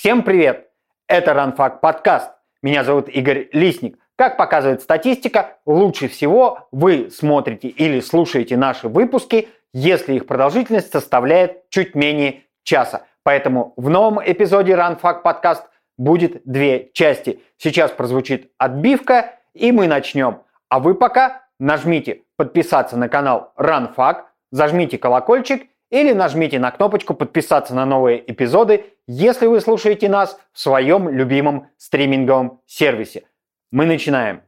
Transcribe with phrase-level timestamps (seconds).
[0.00, 0.70] Всем привет!
[1.08, 2.32] Это Ранфак подкаст.
[2.62, 3.98] Меня зовут Игорь Лисник.
[4.16, 11.68] Как показывает статистика, лучше всего вы смотрите или слушаете наши выпуски, если их продолжительность составляет
[11.68, 13.02] чуть менее часа.
[13.24, 15.66] Поэтому в новом эпизоде Ранфак подкаст
[15.98, 17.42] будет две части.
[17.58, 20.44] Сейчас прозвучит отбивка, и мы начнем.
[20.70, 27.74] А вы пока нажмите подписаться на канал Ранфак, зажмите колокольчик или нажмите на кнопочку подписаться
[27.74, 33.24] на новые эпизоды, если вы слушаете нас в своем любимом стриминговом сервисе.
[33.70, 34.42] Мы начинаем.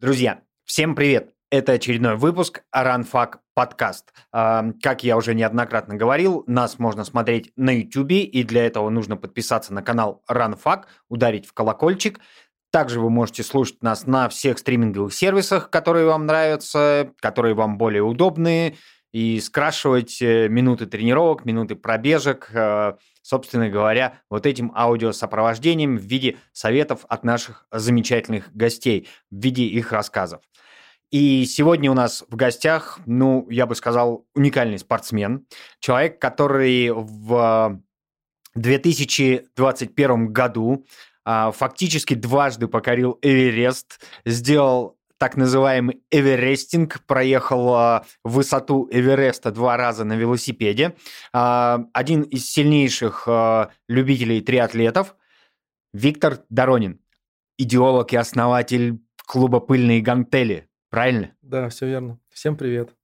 [0.00, 1.35] Друзья, всем привет!
[1.48, 4.12] Это очередной выпуск Аранфак подкаст.
[4.32, 9.72] Как я уже неоднократно говорил, нас можно смотреть на YouTube, и для этого нужно подписаться
[9.72, 12.18] на канал Ранфак, ударить в колокольчик.
[12.72, 18.02] Также вы можете слушать нас на всех стриминговых сервисах, которые вам нравятся, которые вам более
[18.02, 18.74] удобные,
[19.12, 26.38] и скрашивать э, минуты тренировок, минуты пробежек, э, собственно говоря, вот этим аудиосопровождением в виде
[26.52, 30.42] советов от наших замечательных гостей, в виде их рассказов.
[31.10, 35.46] И сегодня у нас в гостях, ну, я бы сказал, уникальный спортсмен.
[35.78, 37.80] Человек, который в
[38.56, 40.84] 2021 году
[41.24, 50.04] а, фактически дважды покорил Эверест, сделал так называемый эверестинг, проехал а, высоту Эвереста два раза
[50.04, 50.96] на велосипеде.
[51.32, 53.28] А, один из сильнейших
[53.88, 55.16] любителей триатлетов
[55.92, 57.00] Виктор Доронин,
[57.58, 60.68] идеолог и основатель клуба «Пыльные гантели».
[60.90, 61.34] Правильно?
[61.42, 62.18] Да, все верно.
[62.30, 62.94] Всем привет.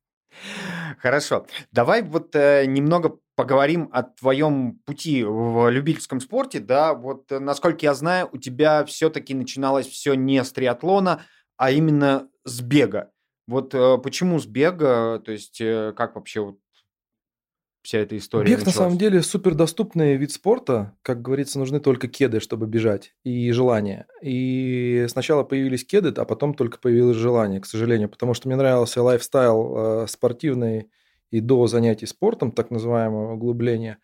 [0.99, 1.47] Хорошо.
[1.73, 6.61] Давай вот э, немного поговорим о твоем пути в любительском спорте.
[6.61, 11.23] Да, вот э, насколько я знаю, у тебя все-таки начиналось все не с триатлона,
[11.57, 13.11] а именно с бега.
[13.47, 15.19] Вот э, почему с бега?
[15.25, 16.59] То есть э, как вообще вот
[17.83, 18.75] вся эта история Бег началась?
[18.75, 20.95] на самом деле супер доступный вид спорта.
[21.03, 24.07] Как говорится, нужны только кеды, чтобы бежать, и желание.
[24.23, 29.03] И сначала появились кеды, а потом только появилось желание, к сожалению, потому что мне нравился
[29.03, 30.91] lifestyle э, спортивный
[31.31, 33.99] и до занятий спортом, так называемого углубления.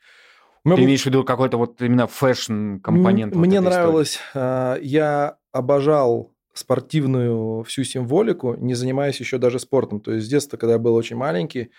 [0.64, 0.78] Ты был...
[0.78, 3.34] имеешь в виду какой-то вот именно fashion-компонент?
[3.34, 10.00] Мне вот нравилось, э, я обожал спортивную всю символику, не занимаясь еще даже спортом.
[10.00, 11.70] То есть с детства, когда я был очень маленький,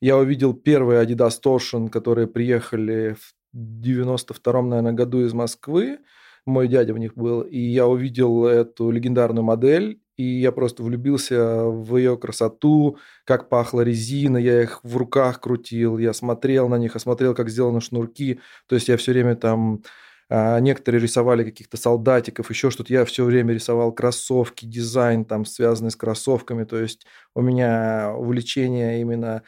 [0.00, 5.98] я увидел первые Adidas Torsion, которые приехали в 92-м, наверное, году из Москвы.
[6.44, 7.42] Мой дядя в них был.
[7.42, 13.82] И я увидел эту легендарную модель, и я просто влюбился в ее красоту, как пахла
[13.82, 18.40] резина, я их в руках крутил, я смотрел на них, осмотрел, как сделаны шнурки.
[18.68, 19.82] То есть я все время там
[20.28, 22.92] а некоторые рисовали каких-то солдатиков, еще что-то.
[22.92, 26.64] Я все время рисовал кроссовки, дизайн там связанный с кроссовками.
[26.64, 29.42] То есть у меня увлечение именно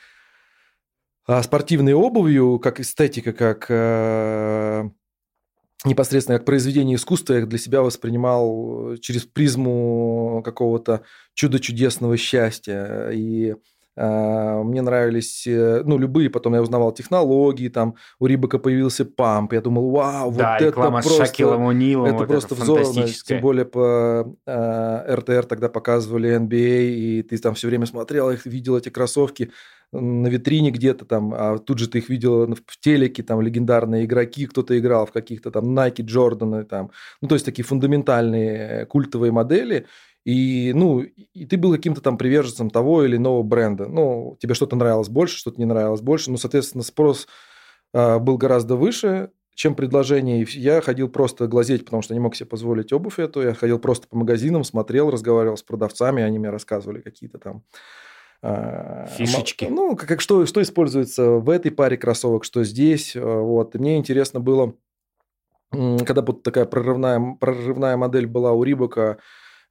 [1.29, 4.89] а спортивной обувью, как эстетика, как э,
[5.85, 11.03] непосредственно как произведение искусства, я для себя воспринимал через призму какого-то
[11.35, 13.11] чудо-чудесного счастья.
[13.11, 13.57] И э,
[13.99, 19.61] мне нравились, э, ну, любые, потом я узнавал технологии, там у Рибака появился памп, я
[19.61, 21.27] думал, вау, да, вот это просто...
[21.27, 26.79] С Унилом, это вот просто это взорвано, тем более по э, РТР тогда показывали NBA,
[26.79, 29.51] а, и ты там все время смотрел их, видел эти кроссовки,
[29.91, 34.47] на витрине где-то там, а тут же ты их видел в телеке, там легендарные игроки,
[34.47, 36.91] кто-то играл в каких-то там Nike, Jordan, там,
[37.23, 39.87] ну, то есть такие фундаментальные культовые модели,
[40.29, 43.89] и, ну, и ты был каким-то там приверженцем того или иного бренда.
[43.89, 46.31] Ну, тебе что-то нравилось больше, что-то не нравилось больше.
[46.31, 47.27] Ну, соответственно, спрос
[47.95, 50.43] э, был гораздо выше, чем предложение.
[50.43, 53.41] И я ходил просто глазеть, потому что не мог себе позволить обувь эту.
[53.41, 57.63] Я ходил просто по магазинам, смотрел, разговаривал с продавцами, они мне рассказывали какие-то там
[58.43, 59.65] а, Фишечки.
[59.65, 63.17] Ну, как, что, что используется в этой паре кроссовок, что здесь.
[63.17, 63.75] Э, вот.
[63.75, 64.75] И мне интересно было,
[65.71, 69.17] когда вот такая прорывная, прорывная модель была у Рибока,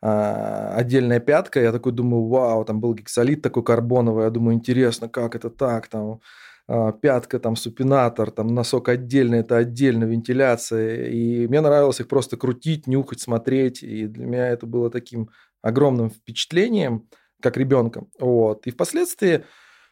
[0.02, 5.09] а, отдельная пятка, я такой думаю, вау, там был гексолит такой карбоновый, я думаю, интересно,
[5.09, 6.20] как это так, там
[6.67, 12.38] а, пятка, там супинатор, там носок отдельный, это отдельно вентиляция, и мне нравилось их просто
[12.38, 15.29] крутить, нюхать, смотреть, и для меня это было таким
[15.61, 17.08] огромным впечатлением–
[17.41, 18.05] как ребенка.
[18.20, 18.66] Вот.
[18.67, 19.43] И впоследствии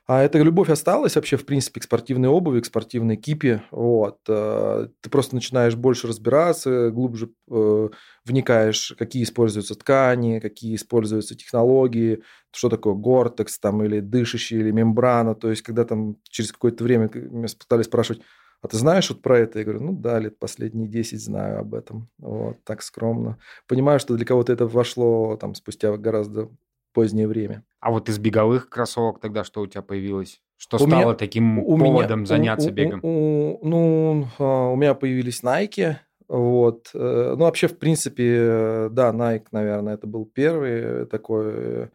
[0.08, 3.64] а эта любовь осталась вообще, в принципе, к спортивной обуви, к спортивной кипе.
[3.72, 4.20] Вот.
[4.28, 7.90] Э, ты просто начинаешь больше разбираться, глубже э,
[8.24, 12.22] вникаешь, какие используются ткани, какие используются технологии,
[12.52, 15.34] что такое гортекс там, или дышащий, или мембрана.
[15.34, 18.22] То есть, когда там через какое-то время меня пытались спрашивать,
[18.62, 19.60] а ты знаешь вот про это?
[19.60, 22.10] Я говорю, ну да, лет последние 10 знаю об этом.
[22.20, 23.38] Вот, так скромно.
[23.68, 26.50] Понимаю, что для кого-то это вошло там спустя гораздо
[26.96, 27.64] позднее время.
[27.80, 30.42] А вот из беговых кроссовок тогда что у тебя появилось?
[30.58, 33.00] Что у стало меня, таким у поводом меня, заняться у, бегом?
[33.04, 35.98] У, у, ну, а, у меня появились Nike,
[36.28, 36.90] вот.
[36.94, 41.92] Э, ну, вообще, в принципе, да, Nike, наверное, это был первый такой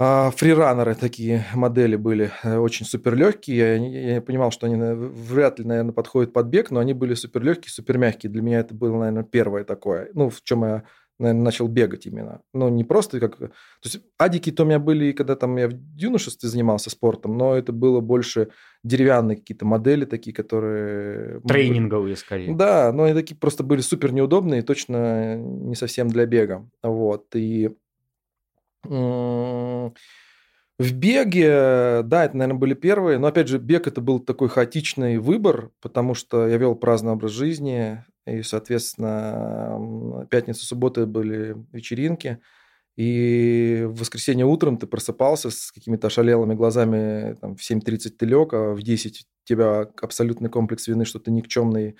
[0.00, 3.56] а, фрираннеры такие модели были э, очень супер легкие.
[3.56, 7.42] Я, я понимал, что они вряд ли, наверное, подходят под бег, но они были супер
[7.42, 8.30] легкие, супер мягкие.
[8.30, 10.10] Для меня это было, наверное, первое такое.
[10.14, 10.84] Ну, в чем я
[11.18, 12.40] наверное, начал бегать именно.
[12.54, 13.38] Ну, не просто как...
[13.38, 13.50] То
[13.84, 18.00] есть адики-то у меня были, когда там я в юношестве занимался спортом, но это было
[18.00, 18.48] больше
[18.84, 21.40] деревянные какие-то модели такие, которые...
[21.40, 22.54] Тренинговые, скорее.
[22.54, 26.68] Да, но они такие просто были супер неудобные, точно не совсем для бега.
[26.82, 27.34] Вот.
[27.34, 27.70] И
[30.78, 35.18] в беге, да, это, наверное, были первые, но, опять же, бег это был такой хаотичный
[35.18, 42.38] выбор, потому что я вел праздный образ жизни, и, соответственно, пятница, суббота были вечеринки,
[42.96, 48.52] и в воскресенье утром ты просыпался с какими-то ошалелыми глазами, там, в 7.30 ты лег,
[48.54, 51.96] а в 10 у тебя абсолютный комплекс вины, что ты никчемный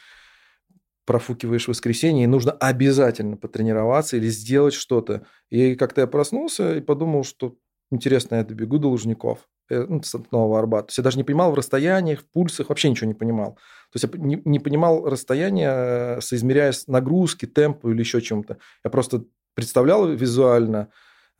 [1.06, 5.24] профукиваешь воскресенье, и нужно обязательно потренироваться или сделать что-то.
[5.48, 7.56] И как-то я проснулся и подумал, что
[7.90, 10.86] интересно, я добегу до Лужников, э, ну, с Нового Арбата.
[10.86, 13.54] То есть я даже не понимал в расстояниях, в пульсах, вообще ничего не понимал.
[13.92, 18.58] То есть я не, не понимал расстояние, соизмеряя нагрузки, темпу или еще чем-то.
[18.84, 19.24] Я просто
[19.54, 20.90] представлял визуально,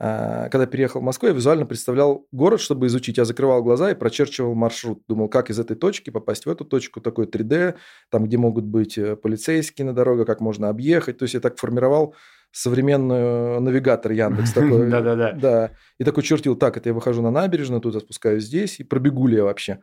[0.01, 3.17] а, когда переехал в Москву, я визуально представлял город, чтобы изучить.
[3.17, 5.03] Я закрывал глаза и прочерчивал маршрут.
[5.07, 7.75] Думал, как из этой точки попасть в эту точку, такой 3D,
[8.09, 11.17] там, где могут быть э, полицейские на дорогах, как можно объехать.
[11.17, 12.15] То есть я так формировал
[12.51, 14.89] современный навигатор Яндекс такой.
[14.89, 15.33] Да-да-да.
[15.33, 15.71] Да.
[15.97, 19.27] И такой чертил, так, это я выхожу на набережную, тут я спускаюсь здесь, и пробегу
[19.27, 19.79] ли я вообще.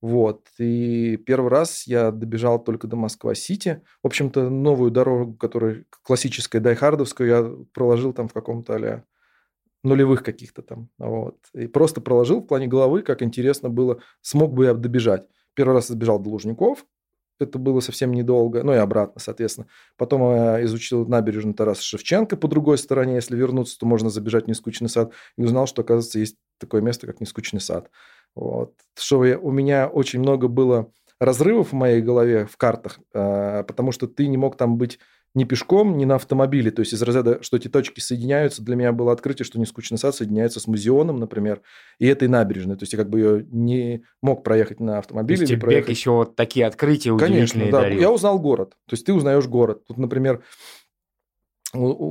[0.00, 0.48] Вот.
[0.58, 3.82] И первый раз я добежал только до Москва-Сити.
[4.02, 9.04] В общем-то, новую дорогу, которая классическая, дайхардовскую, я проложил там в каком-то а
[9.82, 10.90] нулевых каких-то там.
[10.98, 11.38] Вот.
[11.54, 15.26] И просто проложил в плане головы, как интересно было, смог бы я добежать.
[15.54, 16.84] Первый раз добежал до Лужников,
[17.38, 19.66] это было совсем недолго, ну и обратно, соответственно.
[19.96, 23.16] Потом я изучил набережную Тараса Шевченко по другой стороне.
[23.16, 25.12] Если вернуться, то можно забежать в Нескучный сад.
[25.36, 27.90] И узнал, что, оказывается, есть такое место, как Нескучный сад.
[28.34, 28.74] Вот.
[28.96, 30.90] Что я, у меня очень много было
[31.20, 34.98] разрывов в моей голове в картах, э, потому что ты не мог там быть
[35.34, 36.70] не пешком, не на автомобиле.
[36.70, 40.14] То есть из разряда, что эти точки соединяются, для меня было открытие, что нескучный сад
[40.14, 41.60] соединяется с музеоном, например,
[41.98, 42.76] и этой набережной.
[42.76, 45.38] То есть я как бы ее не мог проехать на автомобиле.
[45.38, 45.90] То есть тебе проехать...
[45.90, 47.82] еще вот такие открытия Конечно, да.
[47.82, 48.00] Дарил.
[48.00, 48.70] Я узнал город.
[48.86, 49.84] То есть ты узнаешь город.
[49.86, 50.42] Тут, например,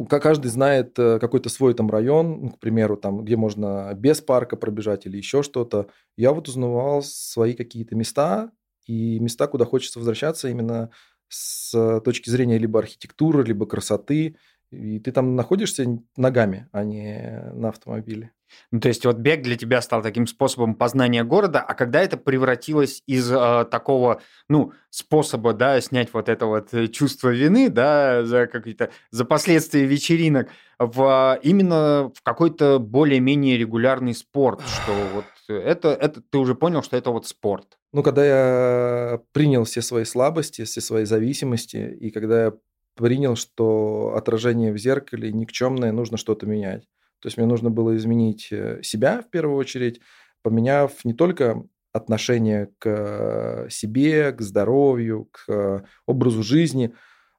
[0.10, 4.58] каждый знает э, какой-то свой там район, ну, к примеру, там, где можно без парка
[4.58, 5.88] пробежать или еще что-то.
[6.18, 8.52] Я вот узнавал свои какие-то места,
[8.86, 10.90] и места, куда хочется возвращаться именно
[11.34, 14.36] с точки зрения либо архитектуры, либо красоты.
[14.72, 18.32] И ты там находишься ногами, а не на автомобиле.
[18.72, 22.18] Ну, то есть вот бег для тебя стал таким способом познания города, а когда это
[22.18, 28.24] превратилось из э, такого, ну, способа, да, снять вот это вот э, чувство вины, да,
[28.24, 35.90] за какие-то, за последствия вечеринок, в именно в какой-то более-менее регулярный спорт, что вот это,
[35.90, 37.78] это ты уже понял, что это вот спорт.
[37.92, 42.54] Ну, когда я принял все свои слабости, все свои зависимости, и когда я
[42.96, 46.84] принял, что отражение в зеркале никчемное, нужно что-то менять.
[47.20, 50.02] То есть мне нужно было изменить э, себя в первую очередь,
[50.42, 56.94] поменяв не только отношение к себе, к здоровью, к образу жизни.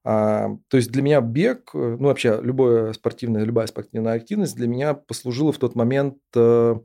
[0.05, 4.69] А, то есть для меня бег, э, ну вообще любое спортивное, любая спортивная активность для
[4.69, 6.77] меня послужила в тот момент э,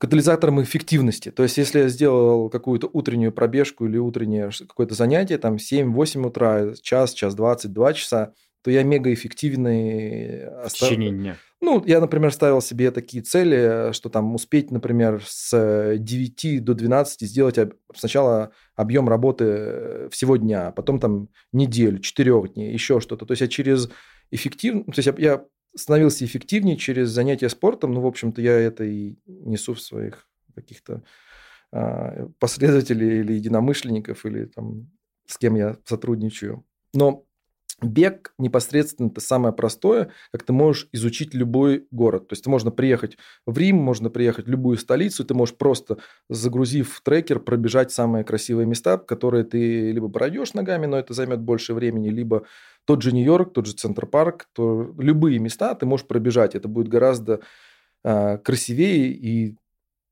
[0.00, 1.30] катализатором эффективности.
[1.30, 6.74] То есть, если я сделал какую-то утреннюю пробежку или утреннее какое-то занятие, там 7-8 утра,
[6.80, 10.46] час, час 20, 2 часа, то я мега эффективный.
[10.66, 11.36] В течение дня.
[11.60, 17.28] Ну, я, например, ставил себе такие цели, что там успеть, например, с 9 до 12
[17.28, 17.58] сделать
[17.94, 23.26] сначала объем работы всего дня, а потом там неделю, 4 дней, еще что-то.
[23.26, 23.90] То есть я через
[24.30, 27.92] эффективность, то есть я, я становился эффективнее через занятия спортом.
[27.92, 31.02] Ну, в общем-то, я это и несу в своих каких-то
[31.72, 34.90] а, последователей или единомышленников, или там
[35.26, 36.64] с кем я сотрудничаю.
[36.92, 37.24] Но
[37.82, 42.28] Бег непосредственно это самое простое, как ты можешь изучить любой город.
[42.28, 47.00] То есть можно приехать в Рим, можно приехать в любую столицу, ты можешь просто, загрузив
[47.02, 52.08] трекер, пробежать самые красивые места, которые ты либо пройдешь ногами, но это займет больше времени,
[52.10, 52.44] либо
[52.84, 56.54] тот же Нью-Йорк, тот же Центр-парк, то любые места ты можешь пробежать.
[56.54, 57.40] Это будет гораздо
[58.04, 59.56] э, красивее и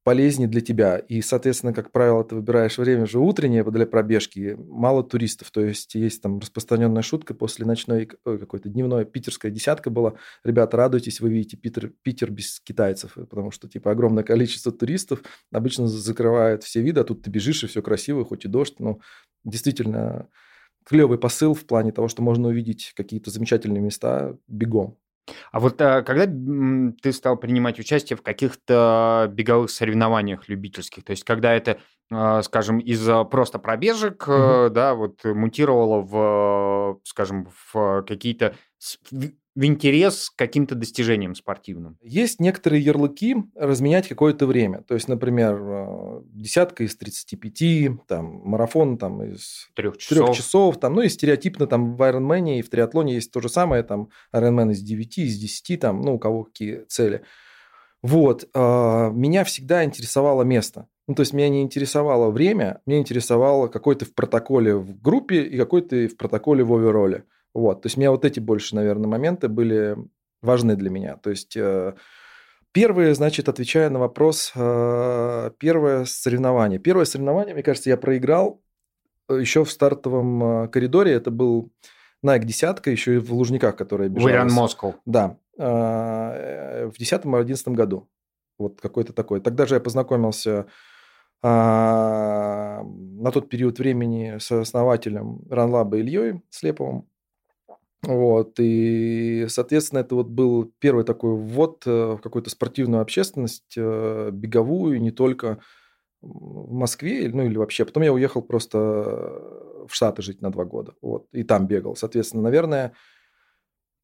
[0.09, 0.97] полезнее для тебя.
[0.97, 5.51] И, соответственно, как правило, ты выбираешь время же утреннее для пробежки, мало туристов.
[5.51, 10.15] То есть есть там распространенная шутка после ночной, ой, какой-то дневной питерская десятка была.
[10.45, 15.21] Ребята, радуйтесь, вы видите Питер, Питер без китайцев, потому что, типа, огромное количество туристов
[15.53, 18.77] обычно закрывает все виды, а тут ты бежишь, и все красиво, хоть и дождь.
[18.79, 19.01] Но
[19.45, 20.31] действительно,
[20.87, 24.97] клевый посыл в плане того, что можно увидеть какие-то замечательные места бегом.
[25.53, 31.25] А вот а, когда ты стал принимать участие в каких-то беговых соревнованиях любительских, то есть
[31.25, 31.79] когда это,
[32.11, 34.71] а, скажем, из просто пробежек, угу.
[34.71, 38.55] да, вот мутировало в, скажем, в какие-то
[39.11, 41.99] в интерес к каким-то достижениям спортивным?
[42.01, 44.83] Есть некоторые ярлыки разменять какое-то время.
[44.83, 50.27] То есть, например, э, десятка из 35, там, марафон там, из трех часов.
[50.27, 53.49] трех часов там, ну и стереотипно там в Ironman и в триатлоне есть то же
[53.49, 57.25] самое, там Ironman из 9, из 10, там, ну, у кого какие цели.
[58.01, 58.49] Вот.
[58.55, 60.87] А, меня всегда интересовало место.
[61.09, 65.43] Ну, то есть меня не интересовало время, меня интересовало какой ты в протоколе в группе
[65.43, 67.25] и какой ты в протоколе в овероле.
[67.59, 69.97] Вот, то есть у меня вот эти больше, наверное, моменты были
[70.43, 71.17] важны для меня.
[71.17, 71.95] То есть э,
[72.71, 76.79] первое, значит, отвечая на вопрос, э, первое соревнование.
[76.79, 78.63] Первое соревнование, мне кажется, я проиграл
[79.29, 81.13] э, еще в стартовом коридоре.
[81.13, 81.73] Это был
[82.25, 84.31] Nike десятка, еще и в Лужниках, которая бежала.
[84.31, 84.95] Вариант Москва.
[85.05, 88.09] Да, в 2010-2011 году.
[88.57, 89.41] Вот какой-то такой.
[89.41, 90.67] Тогда же я познакомился
[91.43, 92.83] на
[93.33, 97.09] тот период времени с основателем Ранлаба Ильей Слеповым.
[98.03, 104.31] Вот, и, соответственно, это вот был первый такой ввод э, в какую-то спортивную общественность, э,
[104.33, 105.59] беговую, не только
[106.21, 107.85] в Москве, ну или вообще.
[107.85, 111.97] Потом я уехал просто в Штаты жить на два года, вот, и там бегал.
[111.97, 112.93] Соответственно, наверное,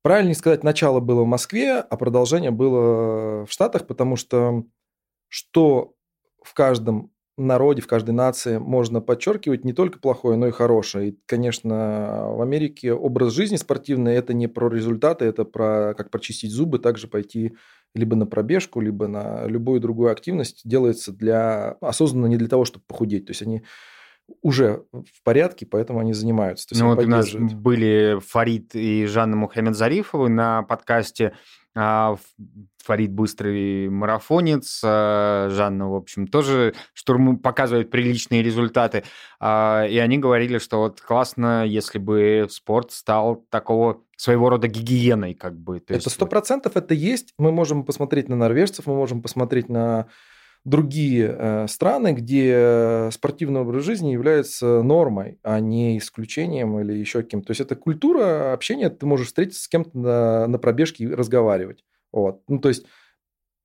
[0.02, 4.64] правильнее сказать, начало было в Москве, а продолжение было в Штатах, потому что
[5.28, 5.94] что
[6.42, 11.11] в каждом народе, в каждой нации можно подчеркивать не только плохое, но и хорошее.
[11.11, 16.53] И, конечно, в Америке образ жизни спортивный– это не про результаты, это про как прочистить
[16.53, 17.57] зубы, также пойти
[17.95, 22.85] либо на пробежку, либо на любую другую активность делается для осознанно не для того, чтобы
[22.87, 23.26] похудеть.
[23.26, 23.62] То есть они
[24.43, 26.67] уже в порядке, поэтому они занимаются.
[26.79, 31.35] Ну, вот у нас были Фарид и Жанна Мухаммедзарифовы на подкасте
[31.75, 39.04] Фарид быстрый марафонец, а, Жанна, в общем, тоже штурм показывает приличные результаты.
[39.40, 45.35] А, и они говорили, что вот классно, если бы спорт стал такого своего рода гигиеной,
[45.35, 45.81] как бы.
[45.81, 47.33] То это сто процентов это есть.
[47.38, 50.07] Мы можем посмотреть на норвежцев, мы можем посмотреть на
[50.64, 57.49] другие э, страны, где спортивный образ жизни является нормой, а не исключением или еще каким-то.
[57.49, 61.85] То есть это культура общения, ты можешь встретиться с кем-то на, на пробежке и разговаривать.
[62.12, 62.42] Вот.
[62.49, 62.87] Ну, то есть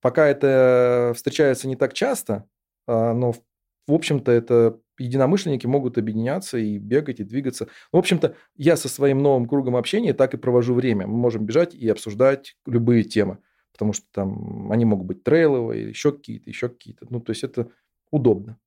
[0.02, 2.44] пока это встречается не так часто,
[2.86, 7.68] а, но в общем-то это единомышленники могут объединяться и бегать, и двигаться.
[7.92, 11.06] В общем-то, я со своим новым кругом общения так и провожу время.
[11.06, 13.38] Мы можем бежать и обсуждать любые темы
[13.72, 17.06] потому что там они могут быть трейловые, еще какие-то, еще какие-то.
[17.10, 17.70] Ну, то есть это
[18.10, 18.58] удобно.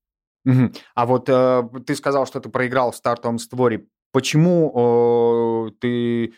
[0.45, 0.71] Угу.
[0.95, 3.85] А вот э, ты сказал, что ты проиграл в стартовом створе.
[4.11, 6.33] Почему э, ты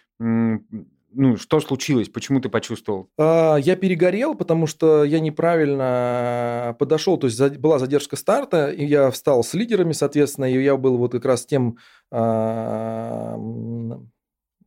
[1.17, 2.09] ну, что случилось?
[2.09, 3.09] Почему ты почувствовал?
[3.17, 7.17] А, я перегорел, потому что я неправильно подошел.
[7.17, 11.13] То есть была задержка старта, и я встал с лидерами, соответственно, и я был вот
[11.13, 11.77] как раз тем,
[12.11, 13.37] а,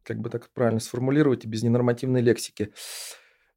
[0.03, 2.73] как бы так правильно сформулировать, без ненормативной лексики.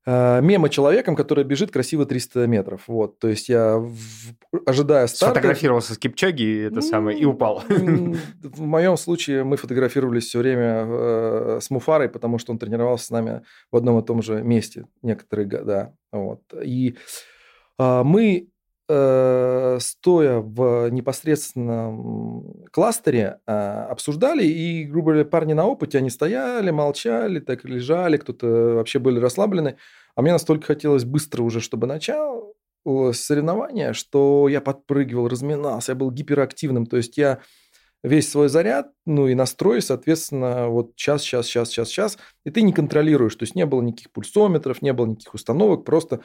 [0.03, 2.88] Э, мема человеком, который бежит красиво 300 метров.
[2.88, 3.96] Вот, то есть я в,
[4.65, 5.36] ожидая старта...
[5.36, 7.63] Сфотографировался с Кипчоги это самое, и упал.
[7.70, 13.10] В моем случае мы фотографировались все время э, с Муфарой, потому что он тренировался с
[13.12, 15.96] нами в одном и том же месте некоторые года.
[16.12, 16.41] Вот.
[16.63, 16.96] И
[17.77, 18.50] э, мы
[19.80, 23.52] стоя в непосредственном кластере, э,
[23.90, 29.20] обсуждали, и, грубо говоря, парни на опыте, они стояли, молчали, так лежали, кто-то вообще были
[29.20, 29.78] расслаблены.
[30.16, 32.56] А мне настолько хотелось быстро уже, чтобы начал
[33.14, 36.86] соревнования, что я подпрыгивал, разминался, я был гиперактивным.
[36.86, 37.40] То есть я
[38.04, 42.64] весь свой заряд, ну и настрой, соответственно, вот час, час, час, час, час, и ты
[42.64, 43.36] не контролируешь.
[43.36, 46.22] То есть не было никаких пульсометров, не было никаких установок, просто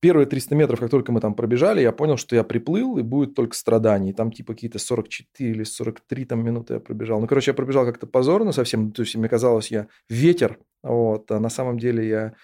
[0.00, 3.34] Первые 300 метров, как только мы там пробежали, я понял, что я приплыл, и будет
[3.34, 4.14] только страдание.
[4.14, 7.20] Там типа какие-то 44 или 43 там минуты я пробежал.
[7.20, 8.92] Ну, короче, я пробежал как-то позорно совсем.
[8.92, 10.58] То есть, мне казалось, я ветер.
[10.82, 11.30] Вот.
[11.30, 12.34] А на самом деле я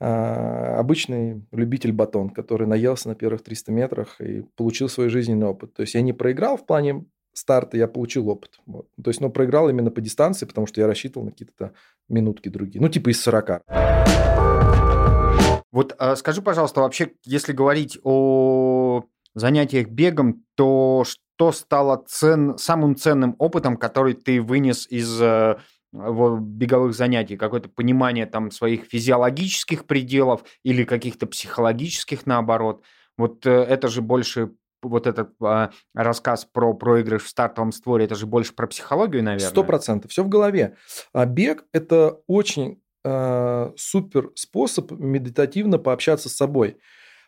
[0.00, 5.74] а, обычный любитель батон, который наелся на первых 300 метрах и получил свой жизненный опыт.
[5.74, 7.04] То есть, я не проиграл в плане
[7.34, 8.60] старта, я получил опыт.
[8.64, 8.88] Вот.
[9.02, 11.72] То есть, но проиграл именно по дистанции, потому что я рассчитывал на какие-то
[12.08, 12.80] минутки другие.
[12.80, 13.62] Ну, типа из 40.
[15.70, 22.96] Вот а, скажи, пожалуйста, вообще, если говорить о занятиях бегом, то что стало цен, самым
[22.96, 25.58] ценным опытом, который ты вынес из э,
[25.92, 27.36] беговых занятий?
[27.36, 32.82] Какое-то понимание там своих физиологических пределов или каких-то психологических наоборот?
[33.16, 38.14] Вот э, это же больше вот этот а, рассказ про проигрыш в стартовом створе, это
[38.14, 39.48] же больше про психологию, наверное.
[39.48, 40.76] Сто процентов, все в голове.
[41.12, 46.76] А бег– это очень э, супер способ медитативно пообщаться с собой.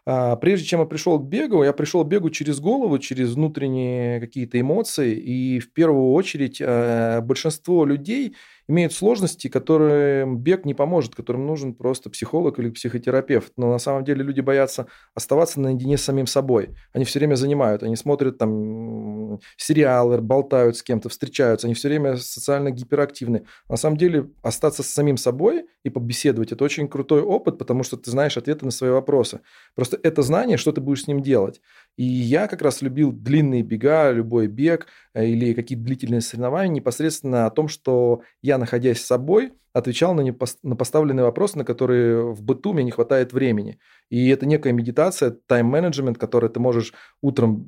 [0.06, 4.20] А, прежде чем я пришел к бегу, я пришел к бегу через голову, через внутренние
[4.20, 5.14] какие-то эмоции.
[5.14, 8.34] И в первую очередь э, большинство людей
[8.70, 13.52] имеют сложности, которым бег не поможет, которым нужен просто психолог или психотерапевт.
[13.56, 16.70] Но на самом деле люди боятся оставаться наедине с самим собой.
[16.92, 22.16] Они все время занимают, они смотрят там сериалы, болтают с кем-то, встречаются, они все время
[22.16, 23.44] социально гиперактивны.
[23.68, 27.96] На самом деле остаться с самим собой и побеседовать– это очень крутой опыт, потому что
[27.96, 29.40] ты знаешь ответы на свои вопросы.
[29.74, 31.60] Просто это знание, что ты будешь с ним делать.
[32.00, 37.44] И я как раз любил длинные бега, любой бег э, или какие-то длительные соревнования непосредственно
[37.44, 42.32] о том, что я, находясь с собой, отвечал на, непос- на поставленные вопросы, на которые
[42.32, 43.78] в быту мне не хватает времени.
[44.08, 47.66] И это некая медитация, тайм-менеджмент, который ты можешь утром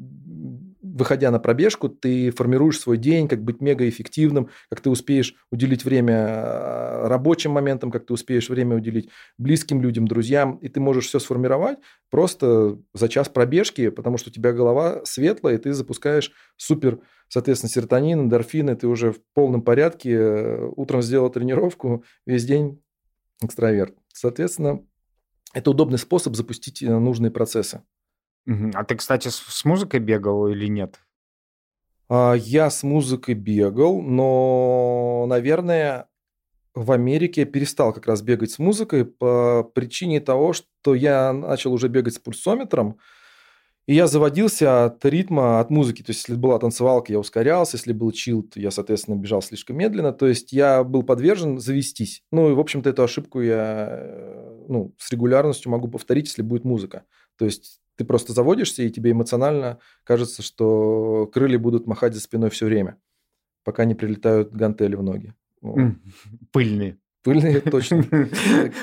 [0.93, 6.15] выходя на пробежку, ты формируешь свой день, как быть мегаэффективным, как ты успеешь уделить время
[6.15, 9.09] а, рабочим моментам, как ты успеешь время уделить
[9.39, 11.79] близким людям, друзьям, и ты можешь все сформировать
[12.11, 17.71] просто за час пробежки, потому что у тебя голова светлая, и ты запускаешь супер, соответственно,
[17.71, 22.83] серотонин, эндорфины, ты уже в полном порядке, утром сделал тренировку, весь день
[23.43, 23.95] экстраверт.
[24.13, 24.85] Соответственно,
[25.53, 27.83] это удобный способ запустить э, нужные процессы.
[28.75, 31.01] А ты, кстати, с, музыкой бегал или нет?
[32.09, 36.09] А, я с музыкой бегал, но, наверное,
[36.75, 41.73] в Америке я перестал как раз бегать с музыкой по причине того, что я начал
[41.73, 42.99] уже бегать с пульсометром,
[43.87, 46.03] и я заводился от ритма, от музыки.
[46.03, 50.13] То есть, если была танцевалка, я ускорялся, если был чилд, я, соответственно, бежал слишком медленно.
[50.13, 52.23] То есть, я был подвержен завестись.
[52.31, 56.65] Ну, и, в общем-то, эту ошибку я э, ну, с регулярностью могу повторить, если будет
[56.65, 57.05] музыка.
[57.37, 62.51] То есть, ты просто заводишься, и тебе эмоционально кажется, что крылья будут махать за спиной
[62.51, 62.99] все время,
[63.65, 65.35] пока не прилетают гантели в ноги.
[66.53, 66.99] Пыльные.
[67.23, 68.05] Пыльные, точно.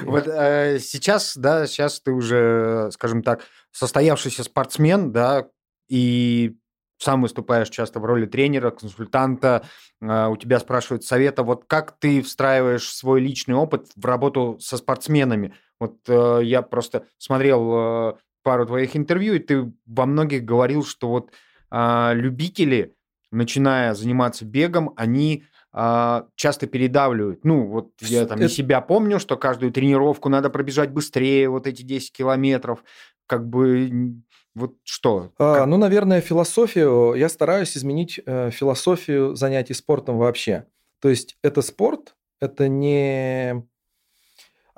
[0.04, 3.42] Вот э, сейчас, да, сейчас ты уже, скажем так,
[3.72, 5.50] состоявшийся спортсмен, да,
[5.90, 6.56] и
[6.98, 9.66] сам выступаешь часто в роли тренера, консультанта,
[10.02, 14.78] э, у тебя спрашивают совета, вот как ты встраиваешь свой личный опыт в работу со
[14.78, 15.54] спортсменами?
[15.80, 18.18] Вот э, я просто смотрел
[18.50, 21.32] пару твоих интервью, и ты во многих говорил, что вот
[21.70, 22.96] а, любители,
[23.30, 27.46] начиная заниматься бегом, они а, часто передавливают.
[27.46, 28.50] Ну, вот я там Это...
[28.50, 32.84] себя помню, что каждую тренировку надо пробежать быстрее, вот эти 10 километров.
[33.28, 34.16] Как бы
[34.56, 35.32] вот что?
[35.38, 37.14] А, ну, наверное, философию.
[37.14, 40.66] Я стараюсь изменить э, философию занятий спортом вообще.
[41.02, 43.64] То есть это спорт, это не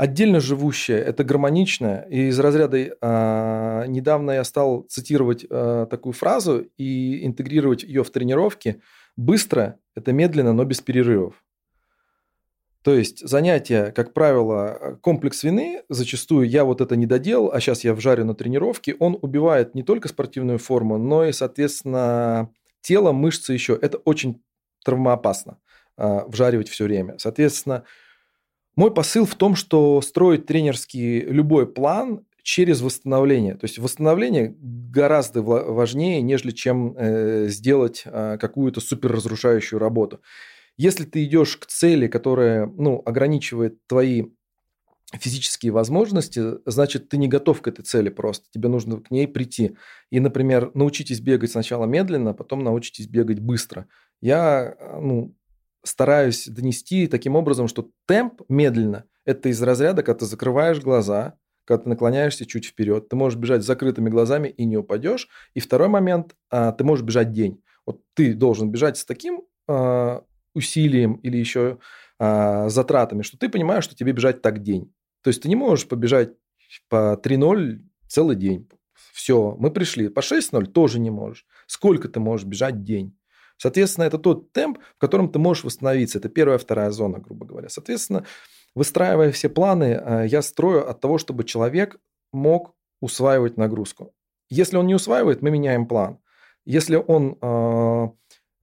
[0.01, 2.07] отдельно живущее, это гармоничное.
[2.09, 8.09] И из разряда э, недавно я стал цитировать э, такую фразу и интегрировать ее в
[8.09, 8.81] тренировки.
[9.15, 11.43] Быстро– это медленно, но без перерывов.
[12.81, 17.83] То есть занятия, как правило, комплекс вины, зачастую я вот это не доделал, а сейчас
[17.83, 22.49] я вжарю на тренировке, он убивает не только спортивную форму, но и, соответственно,
[22.81, 23.77] тело, мышцы еще.
[23.79, 24.41] Это очень
[24.83, 25.59] травмоопасно
[25.97, 27.19] э, вжаривать все время.
[27.19, 27.83] Соответственно,
[28.75, 33.55] мой посыл в том, что строить тренерский любой план через восстановление.
[33.55, 40.21] То есть восстановление гораздо важнее, нежели чем э, сделать э, какую-то суперразрушающую работу.
[40.77, 44.25] Если ты идешь к цели, которая ну, ограничивает твои
[45.13, 48.45] физические возможности, значит, ты не готов к этой цели просто.
[48.51, 49.75] Тебе нужно к ней прийти.
[50.09, 53.87] И, например, научитесь бегать сначала медленно, потом научитесь бегать быстро.
[54.21, 55.35] Я ну,
[55.83, 61.83] стараюсь донести таким образом, что темп медленно– это из разряда, когда ты закрываешь глаза, когда
[61.83, 65.27] ты наклоняешься чуть вперед, ты можешь бежать с закрытыми глазами и не упадешь.
[65.53, 67.63] И второй момент а,– ты можешь бежать день.
[67.85, 71.79] Вот ты должен бежать с таким а, усилием или еще
[72.19, 74.93] а, затратами, что ты понимаешь, что тебе бежать так день.
[75.23, 76.31] То есть ты не можешь побежать
[76.89, 78.67] по 3.0 целый день.
[79.13, 80.09] Все, мы пришли.
[80.09, 81.45] По 6.0 тоже не можешь.
[81.67, 83.17] Сколько ты можешь бежать день?
[83.61, 86.17] Соответственно, это тот темп, в котором ты можешь восстановиться.
[86.17, 87.69] Это первая, вторая зона, грубо говоря.
[87.69, 88.25] Соответственно,
[88.73, 91.99] выстраивая все планы, э, я строю от того, чтобы человек
[92.33, 94.15] мог усваивать нагрузку.
[94.49, 96.17] Если он не усваивает, мы меняем план.
[96.65, 98.07] Если он э,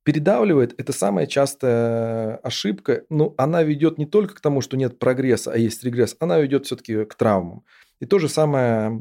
[0.02, 3.04] передавливает, это самая частая ошибка.
[3.08, 6.16] Но она ведет не только к тому, что нет прогресса, а есть регресс.
[6.18, 7.62] Она ведет все-таки к травмам.
[8.00, 9.00] И то же самое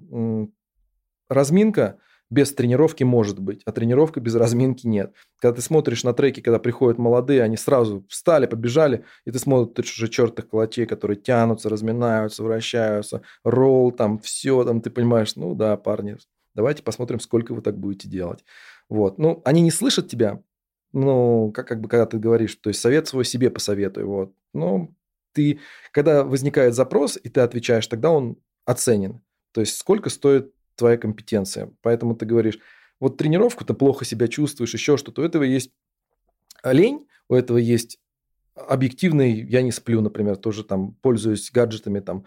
[1.27, 1.97] разминка
[2.29, 5.13] без тренировки может быть, а тренировка без разминки нет.
[5.39, 9.93] Когда ты смотришь на треки, когда приходят молодые, они сразу встали, побежали, и ты смотришь
[9.97, 15.77] уже чертых калачей, которые тянутся, разминаются, вращаются, ролл там, все там, ты понимаешь, ну да,
[15.77, 16.17] парни,
[16.53, 18.43] давайте посмотрим, сколько вы так будете делать.
[18.89, 19.17] Вот.
[19.17, 20.41] Ну, они не слышат тебя,
[20.93, 24.33] ну, как, как бы, когда ты говоришь, то есть совет свой себе посоветуй, вот.
[24.53, 24.95] Ну,
[25.33, 25.59] ты,
[25.91, 29.21] когда возникает запрос, и ты отвечаешь, тогда он оценен.
[29.51, 31.73] То есть сколько стоит твоя компетенция.
[31.81, 32.59] Поэтому ты говоришь,
[32.99, 35.21] вот тренировку ты плохо себя чувствуешь, еще что-то.
[35.21, 35.71] У этого есть
[36.63, 37.99] лень, у этого есть
[38.55, 42.25] объективный, я не сплю, например, тоже там пользуюсь гаджетами, там,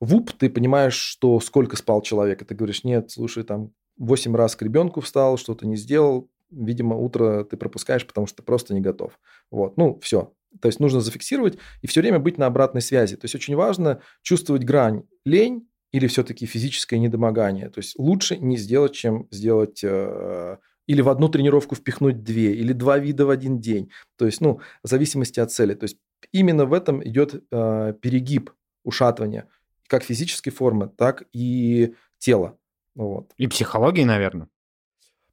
[0.00, 4.56] ВУП, ты понимаешь, что сколько спал человек, и ты говоришь, нет, слушай, там, 8 раз
[4.56, 8.80] к ребенку встал, что-то не сделал, видимо, утро ты пропускаешь, потому что ты просто не
[8.80, 9.18] готов.
[9.50, 10.32] Вот, ну, все.
[10.60, 13.16] То есть нужно зафиксировать и все время быть на обратной связи.
[13.16, 17.68] То есть очень важно чувствовать грань лень или все-таки физическое недомогание.
[17.68, 22.72] То есть лучше не сделать, чем сделать э, или в одну тренировку впихнуть две, или
[22.72, 23.90] два вида в один день.
[24.16, 25.74] То есть, ну, в зависимости от цели.
[25.74, 25.98] То есть
[26.32, 28.50] именно в этом идет э, перегиб,
[28.84, 29.48] ушатывания,
[29.88, 32.56] как физической формы, так и тела.
[32.94, 33.32] Вот.
[33.36, 34.48] И психологии, наверное.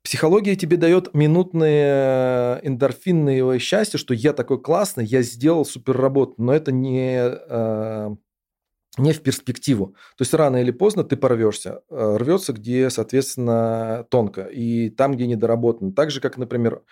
[0.03, 6.53] Психология тебе дает минутные эндорфинные счастье, что я такой классный, я сделал супер работу, но
[6.53, 8.15] это не э,
[8.97, 9.95] не в перспективу.
[10.17, 11.81] То есть рано или поздно ты порвешься.
[11.89, 15.91] Э, Рвется, где, соответственно, тонко, и там, где недоработано.
[15.93, 16.83] Так же, как, например,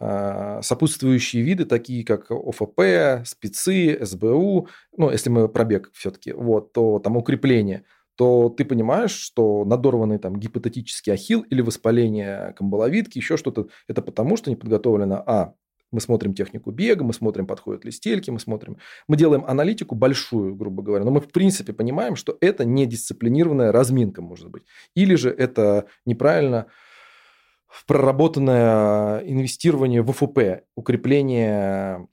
[0.00, 6.98] э, сопутствующие виды, такие как ОФП, спецы, СБУ, ну, если мы пробег все-таки, вот, то
[6.98, 7.84] там укрепление,
[8.16, 14.36] то ты понимаешь, что надорванный там гипотетический ахилл или воспаление камбаловидки, еще что-то, это потому,
[14.36, 15.54] что не подготовлено, а,
[15.92, 18.78] мы смотрим технику бега, мы смотрим, подходят ли стельки, мы смотрим.
[19.08, 23.70] Мы делаем аналитику большую, грубо говоря, но мы в принципе понимаем, что это не дисциплинированная
[23.70, 24.64] разминка, может быть.
[24.94, 26.66] Или же это неправильно
[27.86, 32.06] проработанное инвестирование в ФУП, укрепление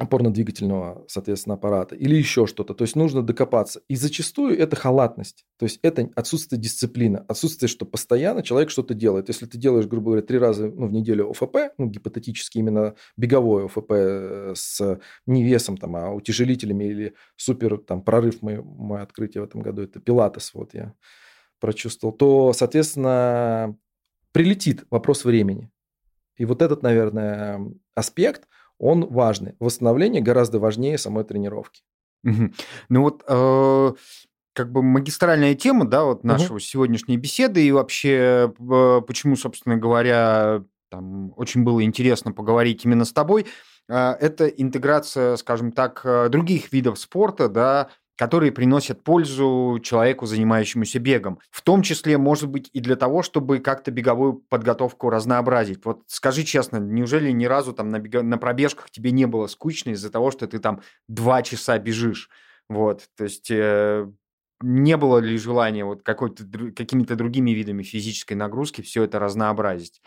[0.00, 2.74] опорно-двигательного, соответственно, аппарата или еще что-то.
[2.74, 3.82] То есть нужно докопаться.
[3.86, 5.44] И зачастую это халатность.
[5.58, 7.18] То есть это отсутствие дисциплины.
[7.28, 9.28] Отсутствие, что постоянно человек что-то делает.
[9.28, 13.66] Если ты делаешь, грубо говоря, три раза ну, в неделю ОФП, ну, гипотетически именно беговое
[13.66, 19.42] ОФП э, с не весом, там, а утяжелителями или супер там, прорыв, мое, мое открытие
[19.42, 20.94] в этом году, это пилатес, вот я
[21.60, 23.76] прочувствовал, то, соответственно,
[24.32, 25.70] прилетит вопрос времени.
[26.38, 27.60] И вот этот, наверное,
[27.94, 28.48] аспект–
[28.80, 29.54] он важный.
[29.60, 31.82] Восстановление гораздо важнее самой тренировки.
[32.24, 32.50] Угу.
[32.88, 33.92] Ну вот э,
[34.54, 36.60] как бы магистральная тема, да, вот нашего угу.
[36.60, 43.12] сегодняшней беседы и вообще э, почему, собственно говоря, там очень было интересно поговорить именно с
[43.12, 43.46] тобой,
[43.88, 51.38] э, это интеграция, скажем так, других видов спорта, да, которые приносят пользу человеку, занимающемуся бегом.
[51.50, 55.82] В том числе, может быть, и для того, чтобы как-то беговую подготовку разнообразить.
[55.86, 58.20] Вот скажи честно, неужели ни разу там на, бег...
[58.22, 62.28] на пробежках тебе не было скучно из-за того, что ты там два часа бежишь?
[62.68, 64.06] Вот, то есть э,
[64.60, 66.44] не было ли желания вот какой-то,
[66.76, 70.02] какими-то другими видами физической нагрузки все это разнообразить?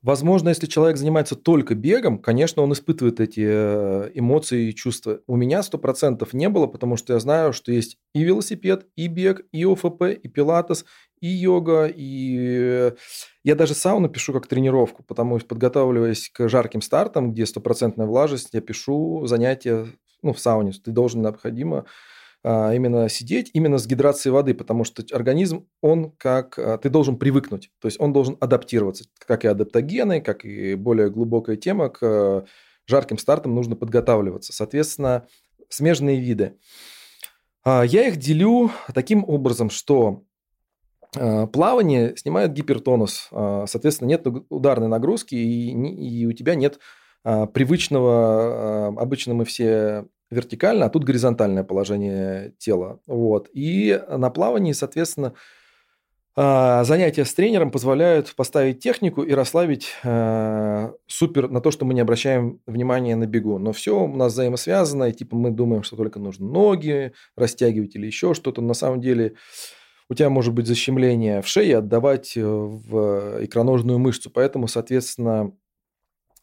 [0.00, 5.20] Возможно, если человек занимается только бегом, конечно, он испытывает эти э, эмоции и чувства.
[5.26, 9.08] У меня сто процентов не было, потому что я знаю, что есть и велосипед, и
[9.08, 10.84] бег, и ОФП, и пилатес,
[11.20, 12.92] и йога, и э,
[13.42, 18.50] я даже сауну пишу как тренировку, потому что подготавливаясь к жарким стартам, где стопроцентная влажность,
[18.52, 19.86] я пишу занятия
[20.22, 20.72] ну, в сауне.
[20.72, 21.86] Ты должен необходимо
[22.44, 26.58] именно сидеть именно с гидрацией воды, потому что организм, он как...
[26.58, 31.10] А, ты должен привыкнуть, то есть он должен адаптироваться, как и адаптогены, как и более
[31.10, 32.44] глубокая тема, к а,
[32.86, 34.52] жарким стартам нужно подготавливаться.
[34.52, 35.26] Соответственно,
[35.68, 36.56] смежные виды.
[37.66, 40.22] Я их делю таким образом, что
[41.12, 46.78] плавание снимает гипертонус, соответственно, нет ударной нагрузки, и, и у тебя нет
[47.24, 53.00] привычного, обычно мы все вертикально, а тут горизонтальное положение тела.
[53.06, 53.48] Вот.
[53.52, 55.34] И на плавании, соответственно,
[56.40, 61.94] а, занятия с тренером позволяют поставить технику и расслабить э, супер на то, что мы
[61.94, 63.58] не обращаем внимания на бегу.
[63.58, 68.06] Но все у нас взаимосвязано, и типа мы думаем, что только нужно ноги растягивать или
[68.06, 68.62] еще что-то.
[68.62, 69.34] На самом деле
[70.08, 74.30] у тебя может быть защемление в шее, отдавать э, в икроножную мышцу.
[74.30, 75.52] Поэтому, соответственно,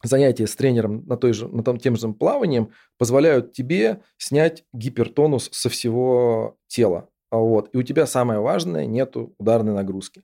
[0.06, 5.48] занятия с тренером на, той же, на том, тем же плаванием позволяют тебе снять гипертонус
[5.52, 7.08] со всего тела.
[7.30, 7.70] А вот.
[7.72, 10.22] И у тебя самое важное– нету ударной нагрузки.